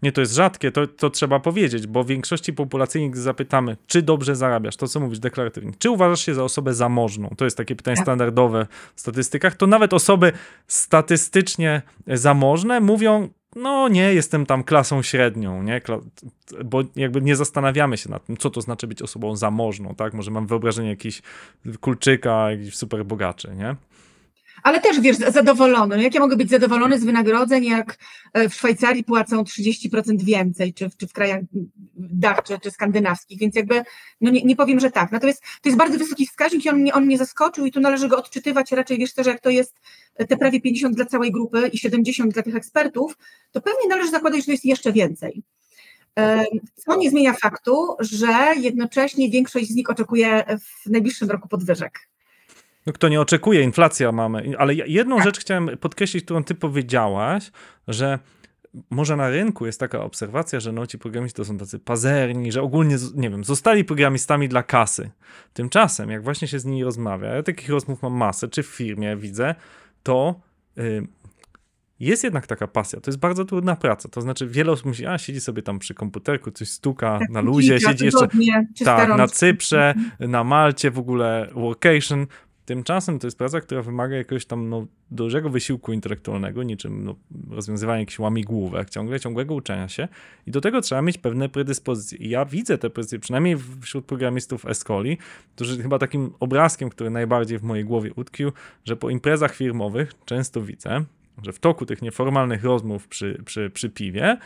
[0.02, 4.02] Nie, to jest rzadkie, to, to trzeba powiedzieć, bo w większości populacyjnych gdy zapytamy, czy
[4.02, 7.76] dobrze zarabiasz, to co mówisz deklaratywnie, czy uważasz się za osobę zamożną, to jest takie
[7.76, 8.06] pytanie Tak.
[8.06, 10.32] standardowe w statystykach, to nawet osoby
[10.68, 15.82] statystycznie zamożne mówią, no nie, jestem tam klasą średnią, nie?
[15.82, 16.00] Kla
[16.66, 20.14] bo jakby nie zastanawiamy się nad tym, co to znaczy być osobą zamożną, tak?
[20.14, 21.22] Może mam wyobrażenie jakiś
[21.82, 23.76] kulczyka, jakiś super bogaczy, nie?
[24.66, 25.96] Ale też wiesz, zadowolony.
[25.96, 27.98] No jak ja mogę być zadowolony z wynagrodzeń, jak
[28.34, 31.42] e, w Szwajcarii płacą 30% więcej, czy, czy w krajach
[31.96, 33.84] dach, czy, czy skandynawskich, więc jakby
[34.22, 35.12] no nie, nie powiem, że tak.
[35.12, 38.08] Natomiast to jest bardzo wysoki wskaźnik i on mnie, on mnie zaskoczył i tu należy
[38.08, 39.80] go odczytywać raczej, wiesz też, jak to jest
[40.30, 43.18] te prawie 50 dla całej grupy i 70 dla tych ekspertów,
[43.52, 45.44] to pewnie należy zakładać, że to jest jeszcze więcej.
[46.76, 52.00] Co nie zmienia faktu, że jednocześnie większość z nich oczekuje w najbliższym roku podwyżek.
[52.86, 54.54] No, kto nie oczekuje, inflacja mamy.
[54.58, 57.52] Ale jedną rzecz chciałem podkreślić, którą ty powiedziałaś,
[57.88, 58.20] że
[58.90, 62.62] może na rynku jest taka obserwacja, że no ci programiści to są tacy pazerni, że
[62.62, 65.10] ogólnie, nie wiem, zostali programistami dla kasy.
[65.54, 69.18] Tymczasem, jak właśnie się z nimi rozmawia, ja takich rozmów mam masę, czy w firmie
[69.18, 69.56] widzę,
[70.04, 70.40] to
[70.78, 71.08] y,
[72.00, 73.00] jest jednak taka pasja.
[73.00, 74.10] To jest bardzo trudna praca.
[74.10, 77.80] To znaczy, wiele osób myśli, a siedzi sobie tam przy komputerku, coś stuka na luzie,
[77.80, 78.28] siedzi jeszcze
[78.86, 79.28] tak, na.
[79.28, 82.28] Cyprze, na Malcie, w ogóle workation.
[82.66, 87.16] Tymczasem to jest praca, która wymaga jakiegoś tam no, dużego wysiłku intelektualnego, niczym no,
[87.50, 90.08] rozwiązywanie jakichś łamigłówek, ciągle, ciągłego uczenia się
[90.48, 92.18] i do tego trzeba mieć pewne predyspozycje.
[92.18, 95.18] I ja widzę te predyspozycje, przynajmniej wśród programistów Escoli,
[95.56, 98.52] którzy chyba takim obrazkiem, który najbardziej w mojej głowie utkwił,
[98.86, 101.06] że po imprezach firmowych często widzę,
[101.44, 104.38] że w toku tych nieformalnych rozmów przy, przy, przy piwie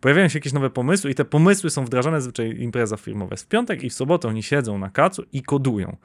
[0.00, 3.84] pojawiają się jakieś nowe pomysły i te pomysły są wdrażane zazwyczaj impreza firmowa w piątek
[3.84, 5.96] i w sobotę oni siedzą na kacu i kodują.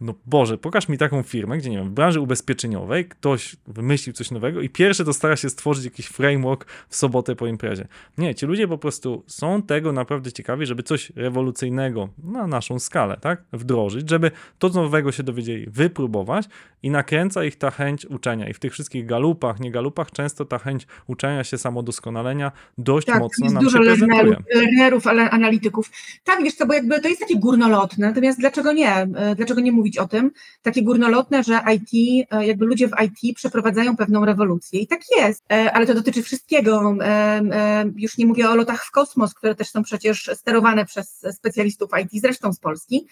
[0.00, 4.30] No Boże, pokaż mi taką firmę, gdzie nie wiem, w branży ubezpieczeniowej ktoś wymyślił coś
[4.30, 7.88] nowego i pierwszy to stara się stworzyć jakiś framework w sobotę po imprezie.
[8.18, 13.16] Nie, ci ludzie po prostu są tego naprawdę ciekawi, żeby coś rewolucyjnego na naszą skalę,
[13.20, 16.46] tak, wdrożyć, żeby to co nowego się dowiedzieli, wypróbować
[16.82, 18.48] i nakręca ich ta chęć uczenia.
[18.48, 23.18] I w tych wszystkich galupach, nie galupach, często ta chęć uczenia się, samodoskonalenia dość Tak,
[23.20, 24.36] mocno jest nam dużo się prezentuje.
[24.54, 25.90] lernerów, ale analityków.
[26.24, 28.92] Tak, wiesz co, bo jakby to jest takie górnolotne, natomiast dlaczego nie?
[28.92, 30.30] E, Dlaczego nie mówić o tym?
[30.62, 35.42] Takie górnolotne, że IT, e, jakby ludzie w IT przeprowadzają pewną rewolucję i tak jest,
[35.52, 36.94] E, ale to dotyczy wszystkiego.
[37.00, 41.90] E, Już nie mówię o lotach w kosmos, które też są przecież sterowane przez specjalistów
[42.02, 43.06] IT, zresztą z Polski.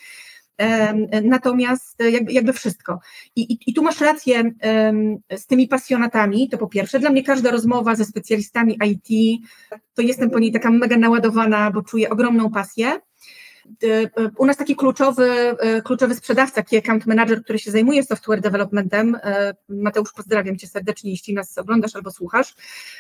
[1.23, 3.01] Natomiast jakby, jakby wszystko.
[3.37, 4.53] I, i, I tu masz rację
[5.37, 6.49] z tymi pasjonatami.
[6.49, 9.40] To po pierwsze, dla mnie każda rozmowa ze specjalistami IT,
[9.95, 13.01] to jestem po niej taka mega naładowana, bo czuję ogromną pasję.
[13.83, 18.03] E, e, U nas taki kluczowy, e, kluczowy sprzedawca, key account manager, który się zajmuje
[18.03, 19.17] software developmentem,
[19.69, 22.55] Mateusz, pozdrawiam cię serdecznie, jeśli nas oglądasz albo słuchasz.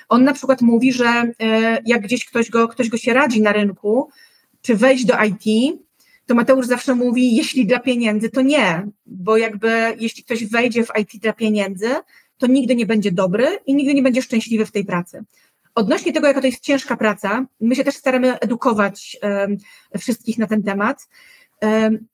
[0.08, 1.32] On na przykład mówi, że
[1.86, 4.08] jak gdzieś ktoś go, ktoś go się radzi na rynku,
[4.62, 5.76] czy wejść do IT,
[6.26, 10.90] to Mateusz zawsze mówi, jeśli dla pieniędzy, to nie, bo jakby jeśli ktoś wejdzie w
[11.00, 11.88] IT dla pieniędzy,
[12.38, 15.24] to nigdy nie będzie dobry i nigdy nie będzie szczęśliwy w tej pracy.
[15.74, 19.16] Odnośnie tego, jaka to jest ciężka praca, my się też staramy edukować
[19.98, 21.08] wszystkich na ten temat.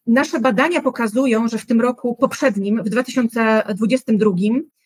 [0.07, 4.31] Nasze badania pokazują, że w tym roku poprzednim, w 2022,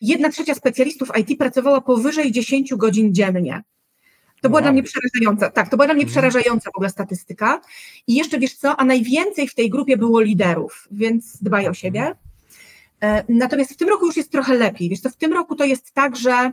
[0.00, 3.62] jedna trzecia specjalistów IT pracowała powyżej 10 godzin dziennie.
[4.42, 4.62] To była Wow.
[4.64, 6.12] dla mnie przerażająca, tak, to była dla mnie Mhm.
[6.12, 7.60] przerażająca w ogóle statystyka.
[8.06, 12.14] I jeszcze wiesz co, a najwięcej w tej grupie było liderów, więc dbaj o siebie.
[13.02, 14.88] E, Natomiast w tym roku już jest trochę lepiej.
[14.88, 16.52] Wiesz co, w tym roku to jest tak, że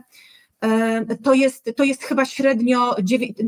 [1.22, 2.96] to jest, to jest chyba średnio,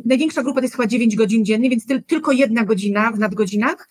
[0.04, 3.88] największa grupa to jest chyba 9 godzin dziennie, więc tyl, tylko jedna godzina w nadgodzinach.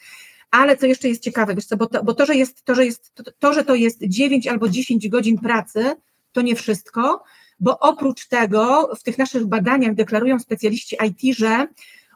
[0.51, 2.86] Ale co jeszcze jest ciekawe, wiesz co, bo to, bo to, że jest, to, że
[2.86, 5.95] jest, to, to, że to jest 9 albo 10 godzin pracy,
[6.32, 7.23] to nie wszystko,
[7.60, 11.67] bo oprócz tego w tych naszych badaniach deklarują specjaliści IT, że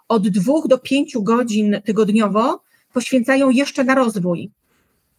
[0.07, 2.63] od dwóch do pięciu godzin tygodniowo
[2.93, 4.51] poświęcają jeszcze na rozwój.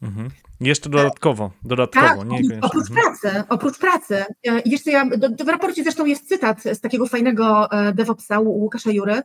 [0.05, 0.31] Mhm.
[0.61, 3.07] Jeszcze dodatkowo, dodatkowo, Tak, nie oprócz, Mhm.
[3.07, 4.25] pracy, oprócz pracy.
[4.47, 8.39] E, wiesz co, ja, do, w raporcie zresztą jest cytat z takiego fajnego e, DevOpsa
[8.41, 9.23] Łukasza Jury,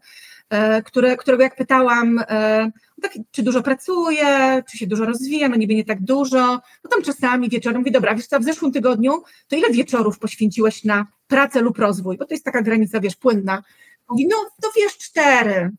[0.50, 5.56] e, które, którego jak pytałam, e, tak, czy dużo pracuje, czy się dużo rozwija, no
[5.56, 6.46] niby nie tak dużo,
[6.84, 10.84] no tam czasami wieczorem mówi, dobra, wiesz co, w zeszłym tygodniu to ile wieczorów poświęciłeś
[10.84, 13.64] na pracę lub rozwój, bo to jest taka granica, wiesz, płynna.
[14.10, 15.72] Mówi, no to wiesz, cztery.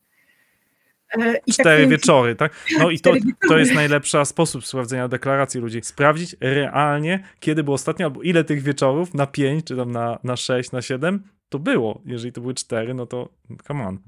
[1.11, 2.51] E, i tak Cztery ci- wieczory, tak?
[2.79, 3.13] No i to,
[3.47, 5.79] to jest najlepszy sposób sprawdzenia deklaracji ludzi.
[5.83, 10.35] Sprawdzić realnie, kiedy było ostatnio, albo ile tych wieczorów na pięć, czy tam na, na
[10.35, 12.01] sześć, na siedem, to było.
[12.05, 13.29] Jeżeli to były cztery, no to
[13.67, 13.99] come on.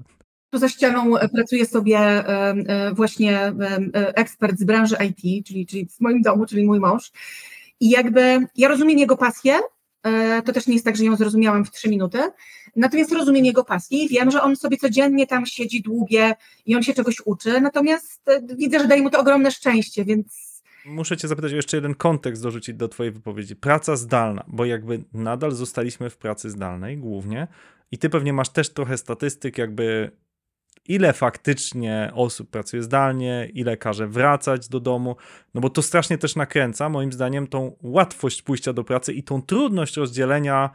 [0.50, 2.54] Tu za ścianą e, pracuje sobie e,
[2.94, 3.52] właśnie
[3.92, 7.12] ekspert z branży IT, czyli, czyli w moim domu, czyli mój mąż.
[7.80, 9.60] I jakby ja rozumiem jego pasję,
[10.44, 12.18] to też nie jest tak, że ją zrozumiałam w trzy minuty,
[12.76, 16.34] natomiast rozumiem jego pasję i wiem, że on sobie codziennie tam siedzi długie
[16.66, 20.54] i on się czegoś uczy, natomiast e, widzę, że daje mu to ogromne szczęście, więc
[20.86, 23.56] Muszę cię zapytać o jeszcze jeden kontekst dorzucić do twojej wypowiedzi.
[23.56, 27.48] Praca zdalna, bo jakby nadal zostaliśmy w pracy zdalnej głównie
[27.90, 30.10] i ty pewnie masz też trochę statystyk jakby
[30.88, 35.16] ile faktycznie osób pracuje zdalnie, ile każe wracać do domu,
[35.54, 39.42] no bo to strasznie też nakręca moim zdaniem tą łatwość pójścia do pracy i tą
[39.42, 40.70] trudność rozdzielenia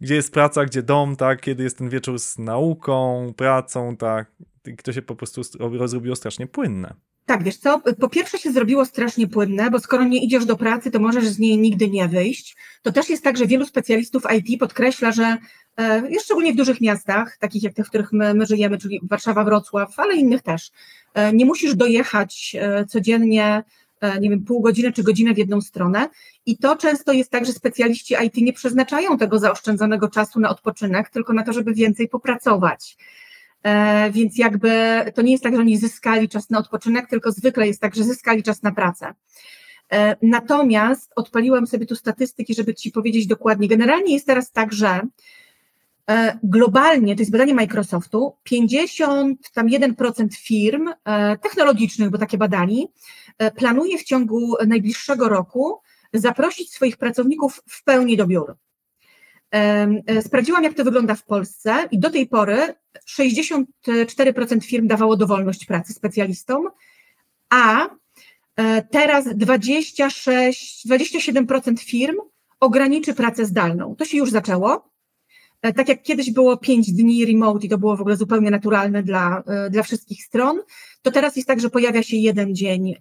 [0.00, 4.26] gdzie jest praca, gdzie dom, tak, kiedy jest ten wieczór z nauką, pracą, tak,
[4.66, 6.94] i to się po prostu stro- zrobiło strasznie płynne.
[7.26, 10.90] Tak, wiesz co, po pierwsze się zrobiło strasznie płynne, bo skoro nie idziesz do pracy,
[10.90, 12.56] to możesz z niej nigdy nie wyjść.
[12.82, 15.36] To też jest tak, że wielu specjalistów IT podkreśla, że
[15.78, 19.44] e, szczególnie w dużych miastach, takich jak te, w których my, my żyjemy, czyli Warszawa,
[19.44, 20.70] Wrocław, ale innych też,
[21.14, 23.62] e, nie musisz dojechać e, codziennie,
[24.00, 26.08] e, nie wiem, pół godziny czy godzinę w jedną stronę.
[26.50, 31.10] I to często jest tak, że specjaliści IT nie przeznaczają tego zaoszczędzonego czasu na odpoczynek,
[31.10, 32.96] tylko na to, żeby więcej popracować.
[33.62, 34.70] E, Więc jakby
[35.14, 38.04] to nie jest tak, że oni zyskali czas na odpoczynek, tylko zwykle jest tak, że
[38.04, 39.14] zyskali czas na pracę.
[39.92, 43.68] E, Natomiast odpaliłam sobie tu statystyki, żeby Ci powiedzieć dokładnie.
[43.68, 45.00] Generalnie jest teraz tak, że
[46.10, 50.88] e, globalnie, to jest badanie Microsoftu, 51% firm
[51.42, 52.88] technologicznych, bo takie badali,
[53.56, 55.80] planuje w ciągu najbliższego roku
[56.12, 58.56] zaprosić swoich pracowników w pełni do biur.
[59.54, 62.74] E, Sprawdziłam, jak to wygląda w Polsce i do tej pory
[63.18, 66.68] 64% firm dawało dowolność pracy specjalistom,
[67.50, 67.88] a
[68.56, 72.16] e, teraz 26, 27% firm
[72.60, 73.96] ograniczy pracę zdalną.
[73.96, 74.90] To się już zaczęło.
[75.62, 79.02] E, Tak jak kiedyś było 5 dni remote i to było w ogóle zupełnie naturalne
[79.02, 80.60] dla, dla wszystkich stron,
[81.02, 82.96] to teraz jest tak, że pojawia się jeden dzień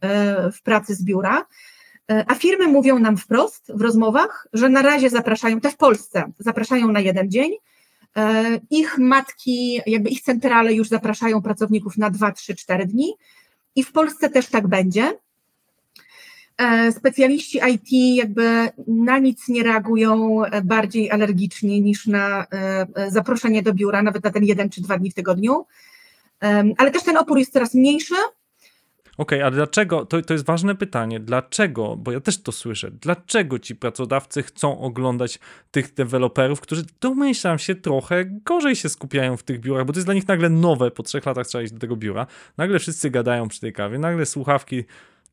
[0.53, 1.45] w pracy z biura.
[2.09, 6.31] E, A firmy mówią nam wprost w rozmowach, że na razie zapraszają, te w Polsce,
[6.39, 7.51] zapraszają na jeden dzień.
[8.17, 13.13] E, Ich matki, jakby ich centrale już zapraszają pracowników na 2, 3, 4 dni
[13.75, 15.13] i w Polsce też tak będzie.
[16.57, 22.45] E, Specjaliści IT jakby na nic nie reagują bardziej alergicznie niż na
[23.07, 25.65] zaproszenie do biura, nawet na ten jeden czy dwa dni w tygodniu.
[26.77, 28.15] Ale też ten opór jest coraz mniejszy,
[29.19, 30.05] Okej, ale dlaczego?
[30.05, 31.19] To, to jest ważne pytanie.
[31.19, 31.95] Dlaczego?
[31.95, 32.91] Bo ja też to słyszę.
[32.91, 35.39] Dlaczego ci pracodawcy chcą oglądać
[35.71, 40.07] tych deweloperów, którzy domyślam się trochę gorzej się skupiają w tych biurach, bo to jest
[40.07, 40.91] dla nich nagle nowe.
[40.91, 42.27] Po trzech latach trzeba iść do tego biura.
[42.57, 44.83] Nagle wszyscy gadają przy tej kawie, nagle słuchawki.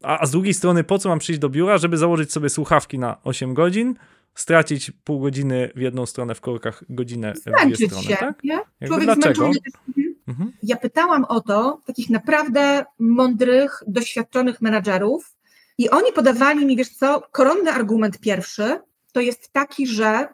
[0.02, 2.98] A, a z drugiej strony, po co mam przyjść do biura, żeby założyć sobie słuchawki
[2.98, 3.94] na 8 godzin,
[4.34, 8.16] stracić pół godziny w jedną stronę w korkach, godzinę w dwie strony, się.
[8.16, 8.44] tak?
[8.44, 8.54] Nie?
[8.54, 9.34] Jakby Człowiek dlaczego?
[9.44, 10.52] zmęczony Mhm.
[10.62, 15.36] Ja pytałam o to takich naprawdę mądrych, doświadczonych menadżerów
[15.78, 18.80] i oni podawali mi, wiesz co, koronny argument pierwszy
[19.12, 20.28] to jest taki, że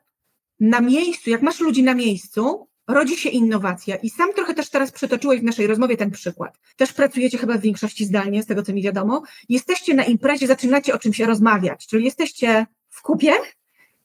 [0.61, 3.97] na miejscu, jak masz ludzi na miejscu, rodzi się innowacja.
[3.97, 6.59] I sam trochę też teraz przytoczyłeś w naszej rozmowie ten przykład.
[6.77, 9.23] Też pracujecie chyba w większości zdalnie, z tego co mi wiadomo.
[9.49, 13.33] Jesteście na imprezie, zaczynacie o czymś rozmawiać, czyli jesteście w kupie,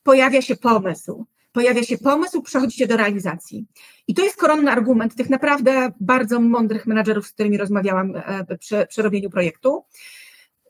[0.03, 1.25] pojawia się pomysł.
[1.51, 3.65] Pojawia się pomysł, przechodzicie do realizacji.
[4.07, 8.85] I to jest koronny argument tych naprawdę bardzo mądrych menadżerów, z którymi rozmawiałam e, przy,
[8.89, 9.83] przy robieniu projektu,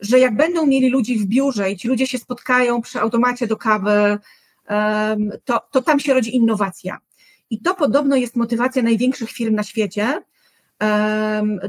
[0.01, 3.57] że jak będą mieli ludzi w biurze i ci ludzie się spotkają przy automacie do
[3.57, 4.17] kawy,
[5.43, 6.97] to, to tam się rodzi innowacja.
[7.49, 10.21] I to podobno jest motywacja największych firm na świecie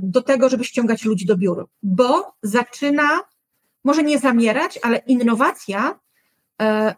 [0.00, 3.20] do tego, żeby ściągać ludzi do biur, bo zaczyna,
[3.84, 5.98] może nie zamierać, ale innowacja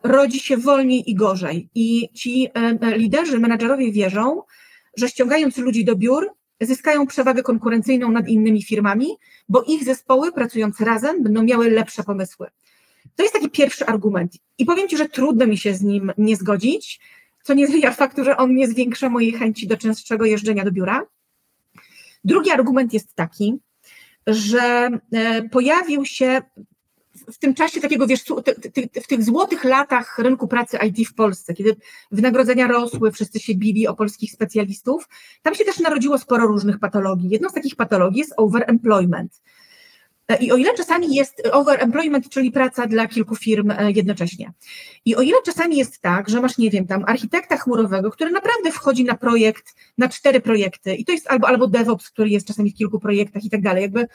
[0.03, 1.68] rodzi się wolniej i gorzej.
[1.75, 4.42] I ci e, liderzy, menadżerowie wierzą,
[4.96, 9.07] że ściągając ludzi do biur, zyskają przewagę konkurencyjną nad innymi firmami,
[9.49, 12.46] bo ich zespoły pracując razem będą miały lepsze pomysły.
[13.16, 14.33] To jest taki pierwszy argument.
[14.59, 17.01] I powiem Ci, że trudno mi się z nim nie zgodzić,
[17.42, 21.07] co nie zmienia faktu, że on nie zwiększa mojej chęci do częstszego jeżdżenia do biura.
[22.25, 23.59] Drugi argument jest taki,
[24.27, 26.42] że e, pojawił się
[27.33, 28.25] w tym czasie takiego, wiesz,
[29.03, 31.77] w tych złotych latach rynku pracy IT w Polsce, kiedy
[32.11, 35.09] wynagrodzenia rosły, wszyscy się bili o polskich specjalistów,
[35.43, 37.31] tam się też narodziło sporo różnych patologii.
[37.31, 39.40] Jedną z takich patologii jest overemployment.
[40.40, 44.53] I o ile czasami jest overemployment, czyli praca dla kilku firm e, jednocześnie.
[45.05, 48.73] I o ile czasami jest tak, że masz, nie wiem, tam architekta chmurowego, który naprawdę
[48.73, 52.71] wchodzi na projekt, na cztery projekty, i to jest albo, albo DevOps, który jest czasami
[52.71, 54.07] w kilku projektach i tak dalej, jakby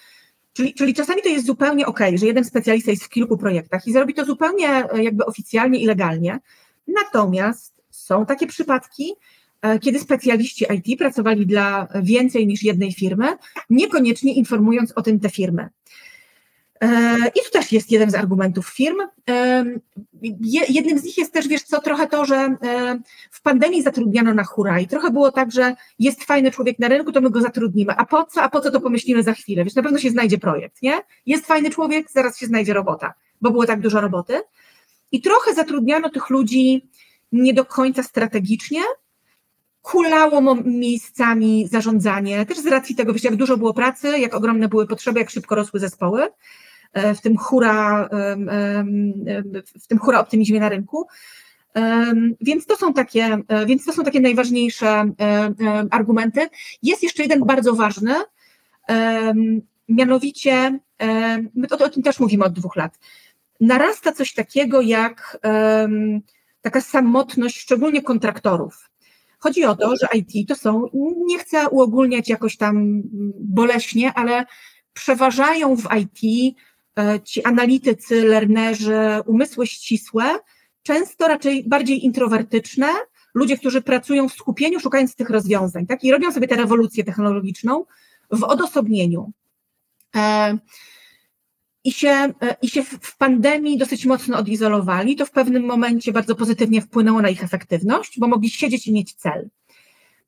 [0.55, 3.93] Czyli, czyli czasami to jest zupełnie ok, że jeden specjalista jest w kilku projektach i
[3.93, 6.39] zrobi to zupełnie e, jakby oficjalnie i legalnie.
[6.87, 9.13] Natomiast są takie przypadki,
[9.61, 13.37] e, kiedy specjaliści IT pracowali dla więcej niż jednej firmy,
[13.69, 15.69] niekoniecznie informując o tym te firmy.
[16.81, 18.97] E, I tu też jest jeden z argumentów firm.
[19.29, 19.65] E,
[20.69, 22.57] jednym z nich jest też, wiesz co, trochę to, że e,
[23.31, 27.11] w pandemii zatrudniano na hura i trochę było tak, że jest fajny człowiek na rynku,
[27.11, 27.93] to my go zatrudnimy.
[27.97, 28.41] A po co?
[28.41, 29.63] A po co to pomyślimy za chwilę?
[29.63, 31.01] Wiesz, na pewno się znajdzie projekt, nie?
[31.25, 34.41] Jest fajny człowiek, zaraz się znajdzie robota, bo było tak dużo roboty.
[35.11, 36.89] I trochę zatrudniano tych ludzi
[37.31, 38.81] nie do końca strategicznie,
[39.81, 44.87] kulało miejscami zarządzanie, też z racji tego, wiesz, jak dużo było pracy, jak ogromne były
[44.87, 46.27] potrzeby, jak szybko rosły zespoły.
[46.93, 48.09] E, w tym hura,
[49.81, 51.07] w tym hura optymizmie na rynku.
[52.41, 55.11] Więc to są takie, e, więc to są takie najważniejsze
[55.91, 56.49] argumenty.
[56.83, 58.13] Jest jeszcze jeden bardzo ważny,
[59.89, 60.79] mianowicie,
[61.55, 62.99] my to, o tym też mówimy od dwóch lat.
[63.59, 65.37] Narasta coś takiego jak
[66.61, 68.89] taka samotność, szczególnie kontraktorów.
[69.39, 70.85] Chodzi o to, że IT to są,
[71.25, 73.01] nie chcę uogólniać jakoś tam
[73.39, 74.45] boleśnie, ale
[74.93, 76.55] przeważają w IT
[77.23, 80.23] ci analitycy, lernerzy, umysły ścisłe,
[80.83, 82.87] często raczej bardziej introwertyczne,
[83.33, 86.03] ludzie, którzy pracują w skupieniu, szukając tych rozwiązań, tak?
[86.03, 87.85] I robią sobie tę rewolucję technologiczną
[88.31, 89.31] w odosobnieniu.
[90.15, 90.57] E,
[91.83, 95.15] I się, e, I się w pandemii dosyć mocno odizolowali.
[95.15, 99.13] To w pewnym momencie bardzo pozytywnie wpłynęło na ich efektywność, bo mogli siedzieć i mieć
[99.13, 99.49] cel.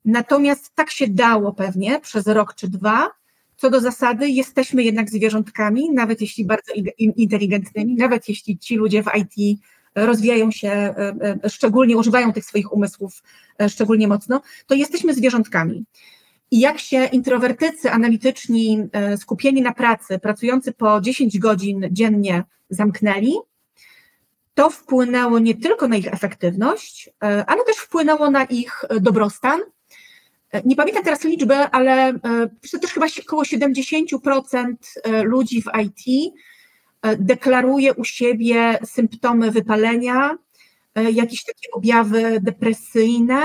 [0.04, 3.10] Natomiast tak się dało pewnie przez rok czy dwa,
[3.58, 9.06] co do zasady, jesteśmy jednak zwierzątkami, nawet jeśli bardzo inteligentnymi, nawet jeśli ci ludzie w
[9.16, 9.60] IT
[9.94, 13.22] rozwijają się, e, e, szczególnie używają tych swoich umysłów
[13.60, 15.84] e, szczególnie mocno, to jesteśmy zwierzątkami.
[16.50, 23.34] I jak się introwertycy, analityczni, skupieni na pracy, pracujący po 10 godzin dziennie zamknęli,
[24.54, 29.60] to wpłynęło nie tylko na ich efektywność, ale też wpłynęło na ich dobrostan,
[30.64, 32.18] nie pamiętam teraz liczby, ale e,
[32.72, 36.32] to też chyba około 70% e, ludzi w IT
[37.02, 40.38] e, deklaruje u siebie symptomy wypalenia,
[41.12, 43.42] jakieś takie objawy depresyjne.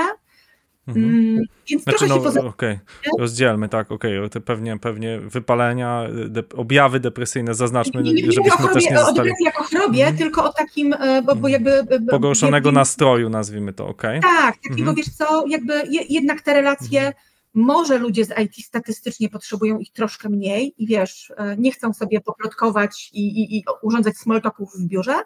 [0.88, 1.04] Mhm.
[1.04, 2.44] Mm, więc znaczy, trochę no, się poza...
[2.44, 2.80] Okay.
[3.18, 4.40] rozdzielmy, tak, okej, okay.
[4.40, 9.30] pewnie, pewnie wypalenia, de, objawy depresyjne zaznaczmy, nie, nie, nie żebyśmy chorobie, też nie zostali...
[9.30, 10.18] O jako chorobie, mm.
[10.18, 10.94] tylko o takim,
[11.26, 11.86] bo, bo jakby...
[12.10, 12.78] Pogorszonego jakby...
[12.78, 14.18] nastroju, nazwijmy to, okej?
[14.18, 14.30] Okay?
[14.36, 14.94] Tak, takiego, mm.
[14.94, 17.12] wiesz co, jakby jednak te relacje mm
[17.54, 22.20] może ludzie z IT statystycznie potrzebują ich troszkę mniej i wiesz, e, nie chcą sobie
[22.20, 25.22] poplotkować i, i, i urządzać smalltalków w biurze,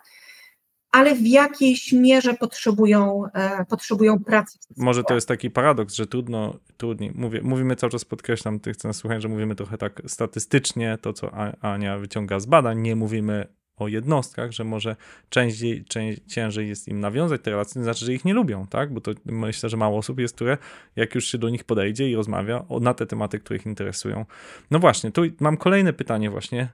[0.92, 4.58] ale w jakiejś mierze potrzebują, e, potrzebują pracy.
[4.76, 8.88] Może to jest taki paradoks, że trudno, trudniej, mówię, mówimy cały czas, podkreślam tych, co
[8.88, 13.46] nas słuchają, że mówimy trochę tak statystycznie, to co Ania wyciąga z badań, nie mówimy
[13.78, 14.96] o jednostkach, że może
[15.28, 18.92] częściej, częściej, ciężej jest im nawiązać te relacje, to znaczy, że ich nie lubią, tak?
[18.92, 20.58] Bo to myślę, że mało osób jest, które
[20.96, 24.24] jak już się do nich podejdzie i rozmawia o, na te tematy, które ich interesują.
[24.70, 26.68] No właśnie, tu mam kolejne pytanie właśnie.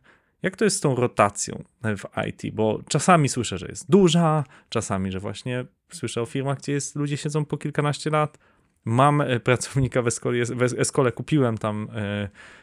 [0.45, 2.55] Jak to jest z tą rotacją w IT?
[2.55, 7.17] Bo czasami słyszę, że jest duża, czasami, że właśnie słyszę o firmach, gdzie jest, ludzie
[7.17, 8.39] siedzą po kilkanaście lat.
[8.85, 11.89] Mam e, pracownika w Escole, w kupiłem tam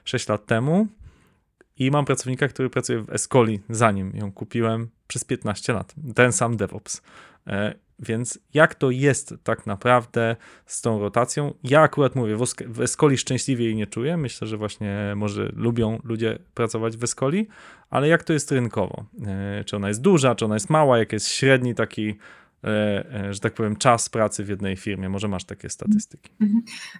[0.03, 0.87] 6 e, lat temu
[1.77, 5.95] i mam pracownika, który pracuje w Escoli, zanim ją kupiłem przez 15 lat.
[6.15, 7.01] Ten sam DevOps.
[8.01, 10.35] Więc jak to jest tak naprawdę
[10.65, 11.53] z tą rotacją?
[11.63, 12.37] Ja akurat mówię,
[12.67, 14.17] w, Escoli szczęśliwie jej nie czuję.
[14.17, 17.47] Myślę, że właśnie może lubią ludzie pracować w Escoli,
[17.89, 19.05] ale jak to jest rynkowo?
[19.27, 22.15] E, Czy ona jest duża, czy ona jest mała, jak jest średni taki,
[22.63, 22.67] e,
[23.27, 25.09] e, że tak powiem, czas pracy w jednej firmie?
[25.09, 26.31] Może masz takie statystyki?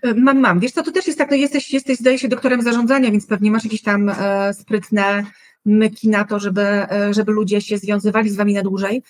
[0.04, 0.60] E, Mam, mam.
[0.60, 3.52] Wiesz co, to też jest tak, no jesteś, jesteś zdaje się doktorem zarządzania, więc pewnie
[3.52, 4.12] masz jakieś tam
[4.54, 5.26] sprytne
[5.66, 6.66] myki na to, żeby,
[7.12, 9.04] żeby ludzie się związywali z wami na dłużej.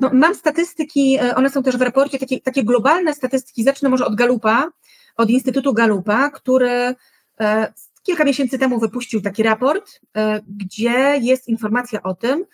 [0.00, 4.06] No, Mam statystyki, e, one są też w raporcie, takie, takie globalne statystyki, zacznę może
[4.06, 4.70] od Galupa,
[5.16, 6.94] od Instytutu Galupa, który
[7.40, 12.44] e, kilka miesięcy temu wypuścił taki raport, e, gdzie jest informacja o tym,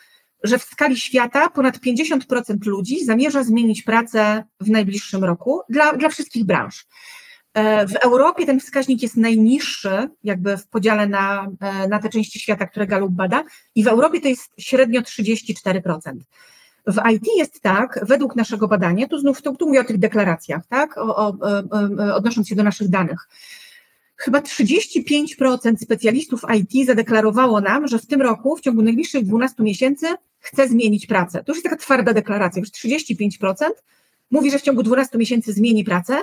[0.42, 6.08] że w skali świata ponad 50% ludzi zamierza zmienić pracę w najbliższym roku dla, dla
[6.08, 6.86] wszystkich branż.
[7.54, 12.40] E, W Europie ten wskaźnik jest najniższy, jakby w podziale na, e, na te części
[12.40, 13.44] świata, które Galup bada,
[13.74, 16.24] i w Europie to jest średnio 34%.
[16.86, 20.66] W IT jest tak, według naszego badania, tu znów tu, tu mówię o tych deklaracjach,
[20.66, 21.62] tak, o, o, e,
[21.98, 23.28] e, odnosząc się do naszych danych.
[24.16, 30.06] Chyba 35% specjalistów IT zadeklarowało nam, że w tym roku, w ciągu najbliższych 12 miesięcy,
[30.38, 31.44] chce zmienić pracę.
[31.44, 33.70] To już jest taka twarda deklaracja, już 35%
[34.30, 36.22] mówi, że w ciągu 12 miesięcy zmieni pracę.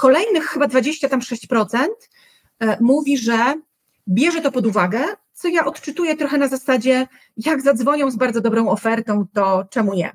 [0.00, 1.86] Kolejnych chyba 26%
[2.60, 3.54] e, mówi, że
[4.08, 8.68] bierze to pod uwagę, co ja odczytuję trochę na zasadzie, jak zadzwonią z bardzo dobrą
[8.68, 10.12] ofertą, to czemu nie?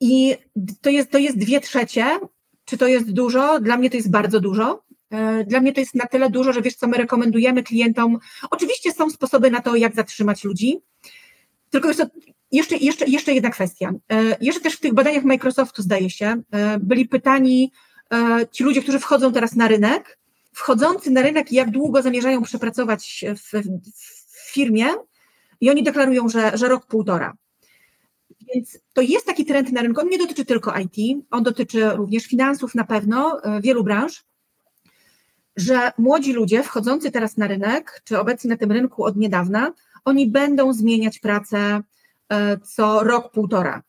[0.00, 0.36] I
[0.80, 2.20] to jest, to jest dwie trzecie.
[2.64, 3.60] Czy to jest dużo?
[3.60, 4.82] Dla mnie to jest bardzo dużo.
[5.10, 8.18] E, Dla mnie to jest na tyle dużo, że wiesz co, my rekomendujemy klientom.
[8.50, 10.80] Oczywiście są sposoby na to, jak zatrzymać ludzi.
[11.70, 12.06] Tylko wiesz co,
[12.52, 13.92] jeszcze, jeszcze, jeszcze jedna kwestia.
[14.12, 17.72] E, Jeszcze też w tych badaniach Microsoftu, zdaje się, e, byli pytani
[18.12, 20.18] e, ci ludzie, którzy wchodzą teraz na rynek,
[20.52, 23.62] wchodzący na rynek, jak długo zamierzają przepracować w,
[24.32, 24.86] w firmie,
[25.60, 27.36] i oni deklarują, że, że rok, półtora.
[28.54, 30.00] Więc to jest taki trend na rynku.
[30.00, 34.24] On nie dotyczy tylko IT, on dotyczy również finansów na pewno, wielu branż,
[35.56, 39.72] że młodzi ludzie wchodzący teraz na rynek, czy obecni na tym rynku od niedawna,
[40.04, 41.82] oni będą zmieniać pracę
[42.62, 43.82] co rok, półtora.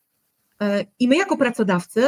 [0.61, 2.03] E, I my jako pracodawcy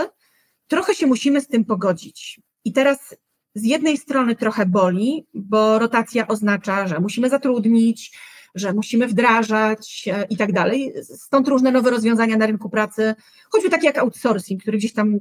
[0.67, 2.41] trochę się musimy z tym pogodzić.
[2.65, 3.15] I teraz
[3.55, 8.17] z jednej strony trochę boli, bo rotacja oznacza, że musimy zatrudnić,
[8.55, 10.93] że musimy wdrażać e, i tak dalej.
[11.03, 13.15] Stąd różne nowe rozwiązania na rynku pracy,
[13.49, 15.19] choćby takie jak outsourcing, który gdzieś tam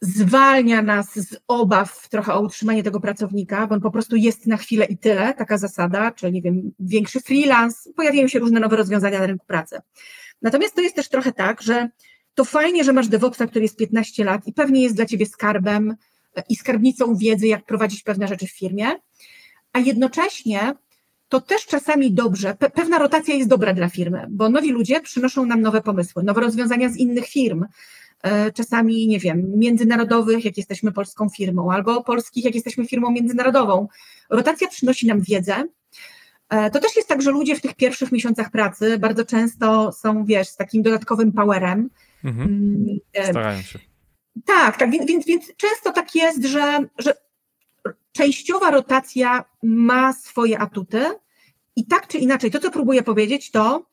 [0.00, 4.56] zwalnia nas z obaw trochę o utrzymanie tego pracownika, bo on po prostu jest na
[4.56, 9.18] chwilę i tyle, taka zasada, czy nie wiem, większy freelance, pojawiają się różne nowe rozwiązania
[9.18, 9.78] na rynku pracy.
[10.42, 11.88] Natomiast to jest też trochę tak, że
[12.34, 15.96] to fajnie, że masz DevOpsa, który jest 15 lat i pewnie jest dla ciebie skarbem
[16.36, 18.86] e, i skarbnicą wiedzy, jak prowadzić pewne rzeczy w firmie,
[19.72, 20.74] a jednocześnie
[21.28, 25.46] to też czasami dobrze, pe- pewna rotacja jest dobra dla firmy, bo nowi ludzie przynoszą
[25.46, 27.64] nam nowe pomysły, nowe rozwiązania z innych firm,
[28.54, 33.88] czasami, nie wiem, międzynarodowych, jak jesteśmy polską firmą, albo polskich, jak jesteśmy firmą międzynarodową.
[34.30, 35.64] Rotacja przynosi nam wiedzę.
[36.48, 40.24] E, To też jest tak, że ludzie w tych pierwszych miesiącach pracy bardzo często są,
[40.24, 41.90] wiesz, z takim dodatkowym powerem.
[42.24, 42.48] Mhm.
[42.48, 43.78] Mm, e, Starają się.
[44.44, 47.14] tak, tak, więc, więc, więc często tak jest, że, że
[48.12, 51.04] częściowa rotacja ma swoje atuty
[51.76, 53.86] i tak czy inaczej, to co próbuję powiedzieć, to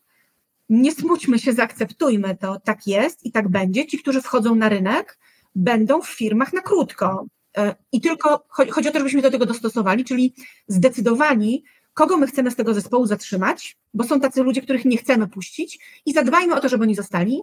[0.73, 3.85] nie smućmy się, zaakceptujmy to, tak jest i tak będzie.
[3.85, 5.19] Ci, którzy wchodzą na rynek,
[5.55, 7.25] będą w firmach na krótko.
[7.57, 10.33] E, I tylko chodzi, o to, żebyśmy do tego dostosowali, czyli
[10.67, 11.63] zdecydowali,
[11.93, 15.79] kogo my chcemy z tego zespołu zatrzymać, bo są tacy ludzie, których nie chcemy puścić
[16.05, 17.41] i zadbajmy o to, żeby oni zostali,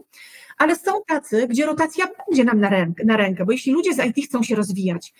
[0.58, 3.98] ale są tacy, gdzie rotacja będzie nam na rękę, na rękę, bo jeśli ludzie z
[3.98, 5.12] IT chcą się rozwijać,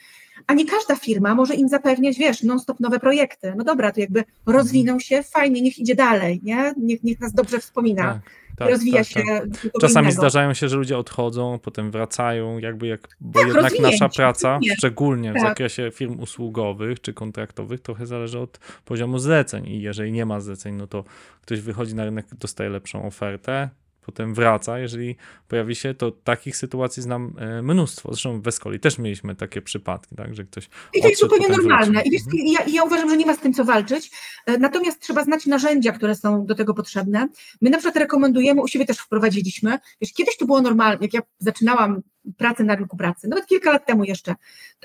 [0.47, 3.55] a nie każda firma może im zapewniać, wiesz, non-stop nowe projekty.
[3.57, 6.75] No dobra, to jakby rozwiną się, fajnie, niech idzie dalej, nie?
[6.77, 8.03] Niech, niech nas dobrze wspomina.
[8.03, 8.21] Tak,
[8.65, 9.73] tak, rozwija tak, się tak.
[9.81, 10.21] Czasami innego.
[10.21, 14.77] zdarzają się, że ludzie odchodzą, potem wracają, jakby jak, bo Tak, jednak nasza praca, rozumiem.
[14.79, 15.43] szczególnie w Tak.
[15.43, 20.75] zakresie firm usługowych czy kontraktowych, trochę zależy od poziomu zleceń i jeżeli nie ma zleceń,
[20.75, 21.05] no to
[21.43, 23.69] ktoś wychodzi na rynek, dostaje lepszą ofertę,
[24.07, 25.17] potem wraca, jeżeli
[25.49, 28.09] pojawi się, to takich sytuacji znam e, mnóstwo.
[28.13, 32.03] Zresztą w Escoli też mieliśmy takie przypadki, tak, że ktoś I to jest zupełnie normalne.
[32.03, 32.47] I wiesz, Mhm.
[32.47, 34.11] ja, ja uważam, że nie ma z tym co walczyć.
[34.47, 37.29] E, Natomiast trzeba znać narzędzia, które są do tego potrzebne.
[37.61, 39.79] My na przykład rekomendujemy, u siebie też wprowadziliśmy.
[40.01, 42.03] Wiesz, kiedyś to było normalne, jak ja zaczynałam
[42.37, 44.35] pracę na rynku pracy, nawet kilka lat temu jeszcze.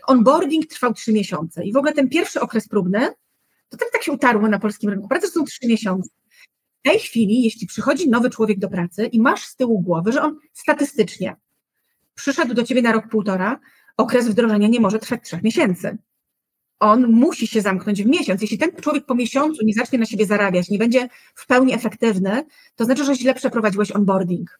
[0.07, 2.99] Onboarding trwał trzy miesiące i w ogóle ten pierwszy okres próbny,
[3.69, 6.09] to tak, tak się utarło na polskim rynku pracy, że są trzy miesiące.
[6.85, 10.39] Tej chwili, jeśli przychodzi nowy człowiek do pracy i masz z tyłu głowy, że on
[10.53, 11.35] statystycznie
[12.15, 13.59] przyszedł do ciebie na rok, półtora,
[13.97, 15.97] okres wdrożenia nie może trwać trzech miesięcy.
[16.79, 18.41] on musi się zamknąć w miesiąc.
[18.41, 22.45] Jeśli ten człowiek po miesiącu nie zacznie na siebie zarabiać, nie będzie w pełni efektywny,
[22.75, 24.59] to znaczy, że źle przeprowadziłeś onboarding.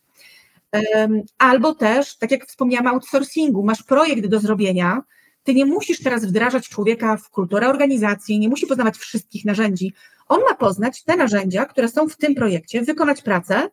[1.38, 5.02] Albo też, tak jak wspomniałam, outsourcingu, masz projekt do zrobienia,
[5.46, 9.93] ty nie musisz teraz wdrażać człowieka w kulturę organizacji, nie musi poznawać wszystkich narzędzi.
[10.28, 13.70] On ma poznać te narzędzia, które są w tym projekcie, wykonać pracę,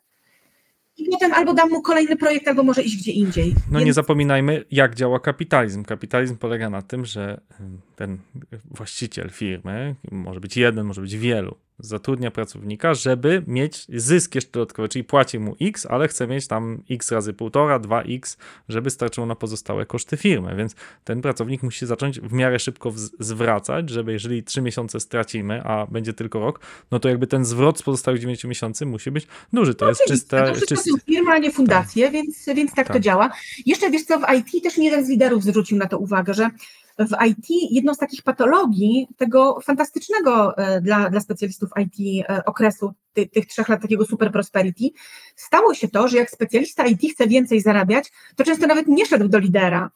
[0.96, 3.54] i potem albo dam mu kolejny projekt, albo może iść gdzie indziej.
[3.70, 5.84] No Więc nie zapominajmy, jak działa kapitalizm.
[5.84, 7.40] Kapitalizm polega na tym, że
[7.96, 8.18] ten
[8.70, 14.88] właściciel firmy, może być jeden, może być wielu, zatrudnia pracownika, żeby mieć zysk jeszcze dodatkowy,
[14.88, 18.36] czyli płaci mu x, ale chce mieć tam x razy półtora, 2x,
[18.68, 20.56] żeby starczyło na pozostałe koszty firmy.
[20.56, 20.74] Więc
[21.04, 26.12] ten pracownik musi zacząć w miarę szybko zwracać, żeby jeżeli 3 miesiące stracimy, a będzie
[26.12, 26.60] tylko rok,
[26.90, 29.74] no to jakby ten zwrot z pozostałych 9 miesięcy musi być duży.
[29.74, 33.02] To jest Oczywiście, czyste, to są firmy, a nie fundacje, więc, więc tak, to Tak.
[33.02, 33.30] działa.
[33.66, 36.50] Jeszcze wiesz co, w IT też jeden z liderów zwrócił na to uwagę, że
[36.98, 42.92] w IT jedną z takich patologii tego fantastycznego e, dla, dla specjalistów IT e, okresu,
[43.12, 44.84] ty, tych trzech lat takiego super prosperity,
[45.36, 49.28] stało się to, że jak specjalista IT chce więcej zarabiać, to często nawet nie szedł
[49.28, 49.90] do lidera.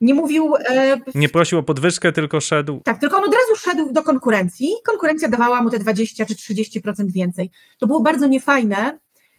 [0.00, 3.92] Nie mówił, e, nie prosił o podwyżkę, tylko szedł tak, tylko on od razu szedł
[3.92, 7.50] do konkurencji i konkurencja dawała mu te 20 czy 30% więcej.
[7.78, 8.98] To było bardzo niefajne,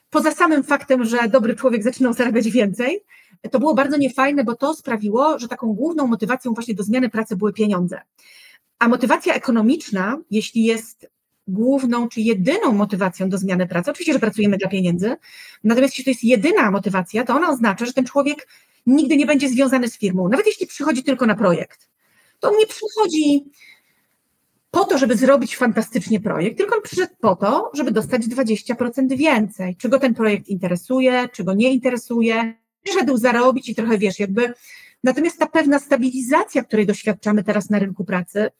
[0.09, 3.03] poza samym faktem, że dobry człowiek zaczynał zarabiać więcej,
[3.51, 7.35] to było bardzo niefajne, bo to sprawiło, że taką główną motywacją właśnie do zmiany pracy
[7.35, 8.01] były pieniądze.
[8.79, 11.09] A motywacja ekonomiczna, jeśli jest
[11.47, 15.15] główną czy jedyną motywacją do zmiany pracy, oczywiście, że pracujemy dla pieniędzy,
[15.63, 18.47] natomiast jeśli to jest jedyna motywacja, to ona oznacza, że ten człowiek
[18.85, 21.89] nigdy nie będzie związany z firmą, nawet jeśli przychodzi tylko na projekt.
[22.39, 23.45] To on nie przychodzi
[24.75, 29.75] po to, żeby zrobić fantastycznie projekt, tylko on przyszedł po to, żeby dostać 20% więcej.
[29.75, 32.53] Czy go ten projekt interesuje, czy go nie interesuje.
[32.83, 34.53] Przyszedł zarobić i trochę wiesz, jakby.
[35.03, 38.51] Natomiast ta pewna stabilizacja, której doświadczamy teraz na rynku pracy,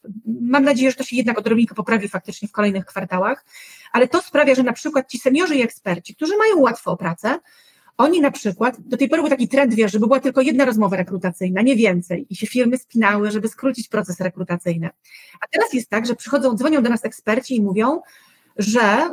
[0.41, 3.45] mam nadzieję, że to się jednak odrobinkę poprawi faktycznie w kolejnych kwartałach,
[3.91, 7.39] ale to sprawia, że na przykład ci seniorzy i eksperci, którzy mają łatwo o pracę,
[7.97, 10.97] oni na przykład, do tej pory był taki trend, wiesz, żeby była tylko jedna rozmowa
[10.97, 14.89] rekrutacyjna, nie więcej, i się firmy spinały, żeby skrócić proces rekrutacyjny.
[15.41, 18.01] A teraz jest tak, że przychodzą, dzwonią do nas eksperci i mówią,
[18.57, 19.09] że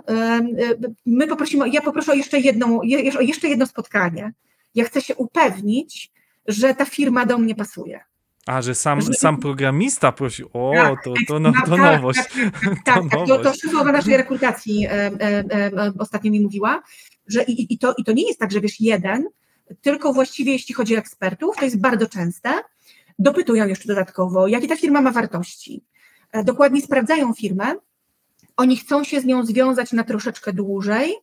[0.81, 4.33] y, my poprosimy, ja poproszę o jeszcze, jedną, je- o jeszcze jedno spotkanie.
[4.75, 6.11] Ja chcę się upewnić,
[6.47, 8.01] że ta firma do mnie pasuje.
[8.47, 10.49] A, że sam, Że- sam programista prosił.
[10.53, 12.19] O, Tak, to, to, no, to tak, nowość.
[12.19, 13.61] Tak, tak, tak, to, to nowość.
[13.61, 15.11] szefowa naszej rekrutacji e, e,
[15.51, 16.83] e, ostatnio mi mówiła,
[17.33, 19.29] że i, i, to, i to nie jest tak, że wiesz, jeden,
[19.81, 22.51] tylko właściwie jeśli chodzi o ekspertów, to jest bardzo częste,
[23.19, 25.85] dopytują jeszcze dodatkowo, jakie ta firma ma wartości.
[26.33, 27.75] E, Dokładnie sprawdzają firmę,
[28.57, 31.15] oni chcą się z nią związać na troszeczkę dłużej,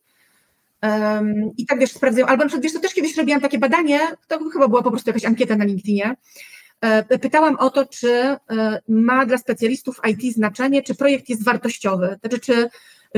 [0.80, 4.00] em, i tak wiesz, sprawdzają, albo na przykład, wiesz, to też kiedyś robiłam takie badanie,
[4.28, 6.16] to chyba była po prostu jakaś ankieta na LinkedInie,
[6.80, 8.38] E, Pytałam o to, czy e,
[8.88, 12.70] ma dla specjalistów IT znaczenie, czy projekt jest wartościowy, znaczy, czy,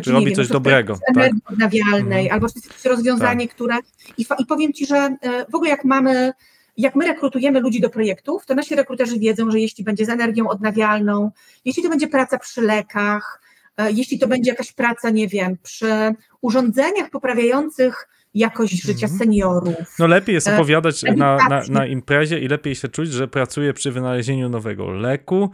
[0.03, 2.33] czy, robi wiem, coś dobrego, Z energii odnawialnej, Mhm.
[2.33, 3.75] albo jakieś rozwiązanie, które.
[4.19, 5.17] I, I powiem Ci, że e,
[5.51, 6.33] w ogóle jak mamy,
[6.77, 10.49] jak my rekrutujemy ludzi do projektów, to nasi rekruterzy wiedzą, że jeśli będzie z energią
[10.49, 11.31] odnawialną,
[11.65, 13.43] jeśli to będzie praca przy lekach,
[13.77, 19.19] e, jeśli to będzie jakaś praca, nie wiem, przy urządzeniach poprawiających jakość życia Mhm.
[19.19, 19.99] seniorów.
[19.99, 23.73] No lepiej jest E, opowiadać na, na, na imprezie i lepiej się czuć, że pracuje
[23.73, 25.51] przy wynalezieniu nowego leku,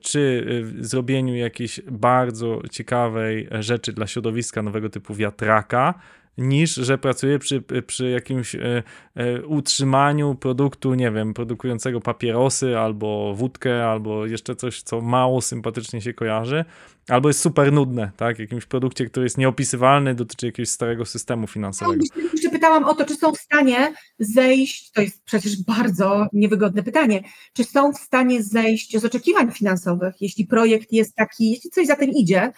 [0.00, 5.94] czy e, w zrobieniu jakiejś bardzo ciekawej rzeczy dla środowiska, nowego typu wiatraka,
[6.38, 8.82] niż że pracuje przy, przy jakimś e,
[9.14, 16.00] e, utrzymaniu produktu, nie wiem, produkującego papierosy albo wódkę, albo jeszcze coś, co mało sympatycznie
[16.00, 16.64] się kojarzy,
[17.08, 18.38] albo jest super nudne, tak?
[18.38, 22.04] Jakimś produkcie, który jest nieopisywalny, dotyczy jakiegoś starego systemu finansowego.
[22.16, 26.82] No, Jeszcze pytałam o to, czy są w stanie zejść, to jest przecież bardzo niewygodne
[26.82, 27.22] pytanie,
[27.52, 31.96] czy są w stanie zejść z oczekiwań finansowych, jeśli projekt jest taki, jeśli coś za
[31.96, 32.52] tym idzie.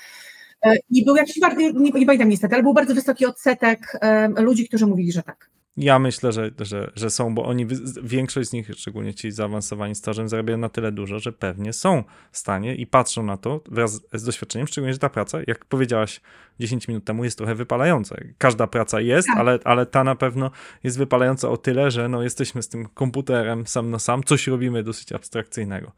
[0.64, 4.34] E, I był jakiś bardzo, nie, nie pamiętam niestety, ale był bardzo wysoki odsetek em,
[4.38, 5.50] ludzi, którzy mówili, że tak.
[5.76, 7.66] Ja myślę, że, że, że są, bo oni,
[8.02, 12.38] większość z nich, szczególnie ci zaawansowani stażem, zarabiają na tyle dużo, że pewnie są w
[12.38, 16.20] stanie i patrzą na to wraz z doświadczeniem, szczególnie, że ta praca, jak powiedziałaś
[16.60, 18.16] 10 minut temu, jest trochę wypalająca.
[18.38, 19.38] Każda praca jest, Tak.
[19.38, 20.50] ale, ale ta na pewno
[20.84, 24.82] jest wypalająca o tyle, że no, jesteśmy z tym komputerem sam na sam, coś robimy
[24.82, 25.92] dosyć abstrakcyjnego.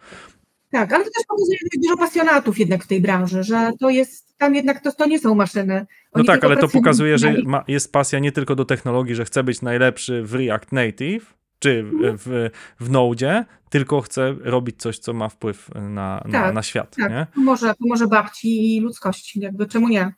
[0.71, 3.91] Tak, ale to też pokazuje, że jest dużo pasjonatów jednak w tej branży, że to
[3.91, 5.75] jest, tam jednak to, to nie są maszyny.
[5.91, 9.14] No Oni tak, tylko ale to pokazuje, że ma, jest pasja nie tylko do technologii,
[9.14, 12.19] że chce być najlepszy w React Native, czy w, Mhm.
[12.19, 12.51] w,
[12.81, 16.97] w Node, tylko chce robić coś, co ma wpływ na, na, Tak, na świat.
[16.97, 17.27] Tak, Nie?
[17.35, 20.12] pomoże, pomoże babci i ludzkości, jakby czemu nie?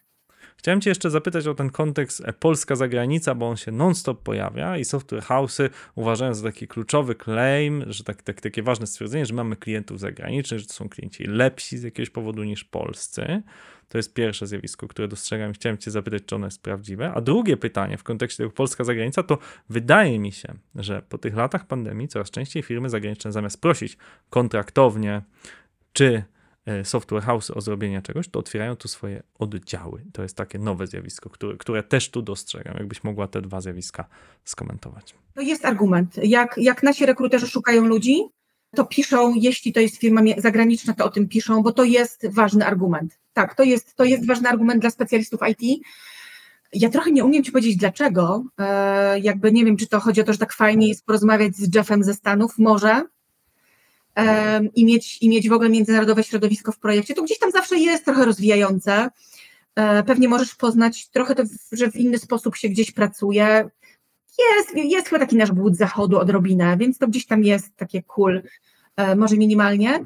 [0.59, 4.79] Chciałem Cię jeszcze zapytać o ten kontekst e, polska zagranica, bo on się non-stop pojawia
[4.79, 9.35] i software house'y uważają za taki kluczowy claim, że tak, tak, takie ważne stwierdzenie, że
[9.35, 13.43] mamy klientów zagranicznych, że to są klienci lepsi z jakiegoś powodu niż polscy.
[13.89, 17.13] To jest pierwsze zjawisko, które dostrzegam i chciałem Cię zapytać, czy ono jest prawdziwe.
[17.15, 19.39] A drugie pytanie w kontekście tego polska zagranica, to
[19.69, 23.97] wydaje mi się, że po tych latach pandemii coraz częściej firmy zagraniczne zamiast prosić
[24.31, 25.23] kontraktownie
[25.93, 26.23] czy
[26.85, 30.05] software house o zrobienie czegoś, to otwierają tu swoje oddziały.
[30.13, 32.75] To jest takie nowe zjawisko, które, które też tu dostrzegam.
[32.77, 34.05] Jakbyś mogła te dwa zjawiska
[34.45, 35.15] skomentować.
[35.35, 36.17] To jest argument.
[36.23, 38.25] Jak, jak nasi rekruterzy szukają ludzi,
[38.77, 42.67] to piszą, jeśli to jest firma zagraniczna, to o tym piszą, bo to jest ważny
[42.67, 43.19] argument.
[43.33, 45.81] Tak, to jest, to jest ważny argument dla specjalistów IT.
[46.73, 48.45] Ja trochę nie umiem Ci powiedzieć dlaczego.
[48.59, 51.75] E, jakby nie wiem, czy to chodzi o to, że tak fajnie jest porozmawiać z
[51.75, 53.05] Jeffem ze Stanów, może.
[54.75, 57.15] I, mieć, I mieć w ogóle międzynarodowe środowisko w projekcie.
[57.15, 59.11] To gdzieś tam zawsze jest trochę rozwijające.
[59.79, 61.43] E, pewnie możesz poznać trochę to,
[61.73, 63.71] że w inny sposób się gdzieś pracuje.
[64.57, 68.43] Jest, jest chyba taki nasz głód zachodu odrobinę, więc to gdzieś tam jest takie cool,
[68.97, 70.05] e, może minimalnie.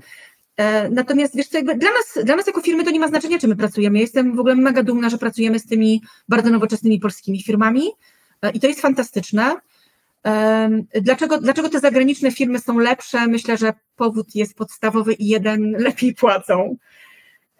[0.56, 3.48] E, Natomiast wiesz co, dla nas, dla nas jako firmy to nie ma znaczenia, czy
[3.48, 3.98] my pracujemy.
[3.98, 7.90] Jestem w ogóle mega dumna, że pracujemy z tymi bardzo nowoczesnymi polskimi firmami
[8.54, 9.56] i to jest fantastyczne.
[11.00, 13.26] Dlaczego, dlaczego te zagraniczne firmy są lepsze?
[13.26, 16.76] Myślę, że powód jest podstawowy i jeden lepiej płacą.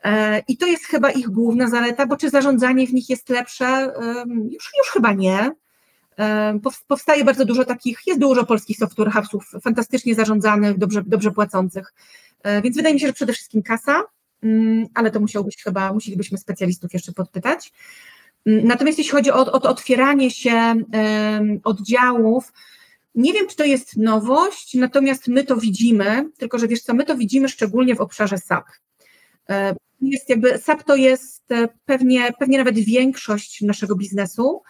[0.05, 3.93] E, I to jest chyba ich główna zaleta, bo czy zarządzanie w nich jest lepsze?
[4.27, 5.51] Już, już chyba nie.
[6.89, 9.11] Powstaje bardzo dużo takich, jest dużo polskich software
[9.63, 11.95] fantastycznie zarządzanych, dobrze, dobrze płacących.
[12.43, 14.03] E, Więc wydaje mi się, że przede wszystkim kasa,
[14.43, 17.73] mm, ale to musiałbyś chyba, musielibyśmy specjalistów jeszcze podpytać.
[18.47, 20.75] Mm, Natomiast jeśli chodzi o, o otwieranie się
[21.65, 22.53] oddziałów,
[23.15, 27.05] nie wiem, czy to jest nowość, natomiast my to widzimy, tylko że wiesz co, my
[27.05, 28.65] to widzimy szczególnie w obszarze SAP.
[29.51, 34.63] E, Jest jakby, SAP to jest e, pewnie, pewnie nawet większość naszego biznesu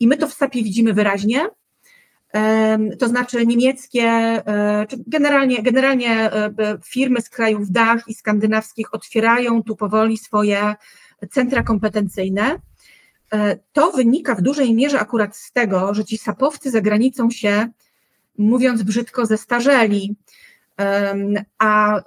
[0.00, 1.46] i my to w SAP-ie widzimy wyraźnie.
[2.98, 6.30] To znaczy niemieckie, e, czy generalnie, generalnie
[6.84, 10.74] firmy z krajów DACH i skandynawskich otwierają tu powoli swoje
[11.30, 12.58] centra kompetencyjne.
[13.34, 17.68] E, To wynika w dużej mierze akurat z tego, że ci sapowcy za granicą się,
[18.38, 20.16] mówiąc brzydko, zestarzeli,
[21.58, 22.00] a,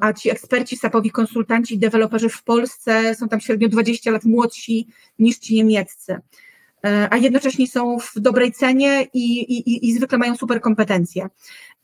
[0.00, 5.38] a ci eksperci sapowi, konsultanci deweloperzy w Polsce są tam średnio 20 lat młodsi niż
[5.38, 6.16] ci niemieccy,
[6.86, 11.28] E, a jednocześnie są w dobrej cenie i, i, i- zwykle mają super kompetencje.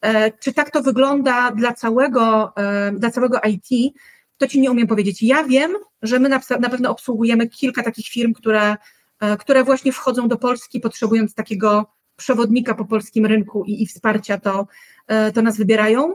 [0.00, 2.52] E, Czy tak to wygląda dla całego,
[2.98, 3.94] dla całego IT,
[4.42, 5.22] to ci nie umiem powiedzieć.
[5.22, 5.72] Ja wiem,
[6.02, 8.76] że my na, na pewno obsługujemy kilka takich firm, które,
[9.20, 11.86] e, które właśnie wchodzą do Polski, potrzebując takiego
[12.16, 14.66] przewodnika po polskim rynku i, i wsparcia, to,
[15.06, 16.14] e, to nas wybierają,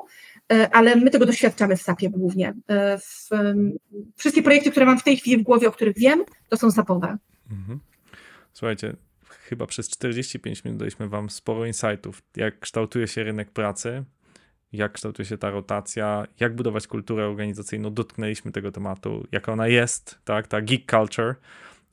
[0.53, 2.53] E, ale my tego doświadczamy w SAP-ie głównie.
[2.99, 3.29] W,
[4.15, 7.17] wszystkie projekty, które mam w tej chwili w głowie, o których wiem, to są SAP-owe.
[7.51, 7.79] Mhm.
[8.53, 8.95] Słuchajcie,
[9.29, 14.03] chyba przez 45 minut daliśmy Wam sporo insightów, jak kształtuje się rynek pracy,
[14.71, 17.93] jak kształtuje się ta rotacja, jak budować kulturę organizacyjną.
[17.93, 21.35] Dotknęliśmy tego tematu, jaka ona jest, tak, ta geek culture.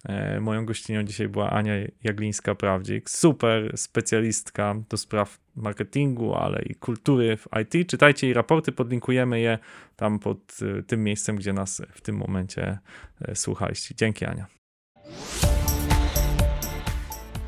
[0.04, 7.36] E, Moją gościnią dzisiaj była Ania Jaglińska-Prawdzik, super specjalistka do spraw marketingu, ale i kultury
[7.36, 7.88] w IT.
[7.90, 9.58] Czytajcie jej raporty, podlinkujemy je
[9.96, 10.38] tam pod
[10.78, 12.78] e, tym miejscem, gdzie nas w tym momencie
[13.20, 13.94] e, słuchaliście.
[13.94, 14.46] Dzięki Ania.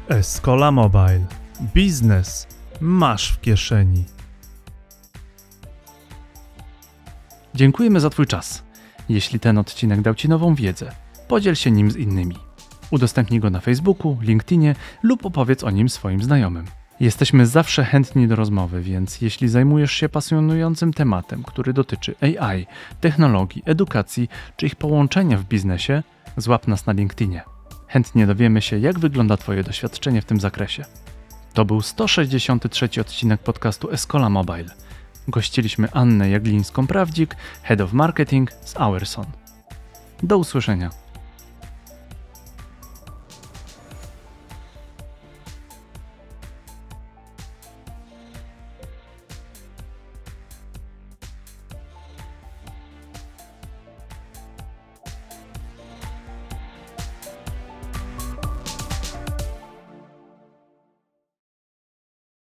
[0.09, 1.27] Escola Mobile.
[1.75, 2.47] Biznes
[2.81, 4.16] masz w kieszeni.
[7.57, 8.63] Dziękujemy za Twój czas.
[9.09, 10.93] Jeśli ten odcinek dał Ci nową wiedzę,
[11.29, 12.37] podziel się nim z innymi.
[12.91, 16.67] Udostępnij go na Facebooku, LinkedInie lub opowiedz o nim swoim znajomym.
[17.01, 22.67] Jesteśmy zawsze chętni do rozmowy, więc jeśli zajmujesz się pasjonującym tematem, który dotyczy AI,
[23.01, 26.03] technologii, edukacji czy ich połączenia w biznesie,
[26.37, 27.43] złap nas na LinkedInie.
[27.89, 30.85] Chętnie dowiemy się, jak wygląda Twoje doświadczenie w tym zakresie.
[31.55, 34.87] To był 163 odcinek podcastu Escola Mobile.
[35.29, 39.27] Gościliśmy Annę Jaglińską-Prawdzik, Head of Marketing z Hourson.
[40.23, 40.91] Do usłyszenia.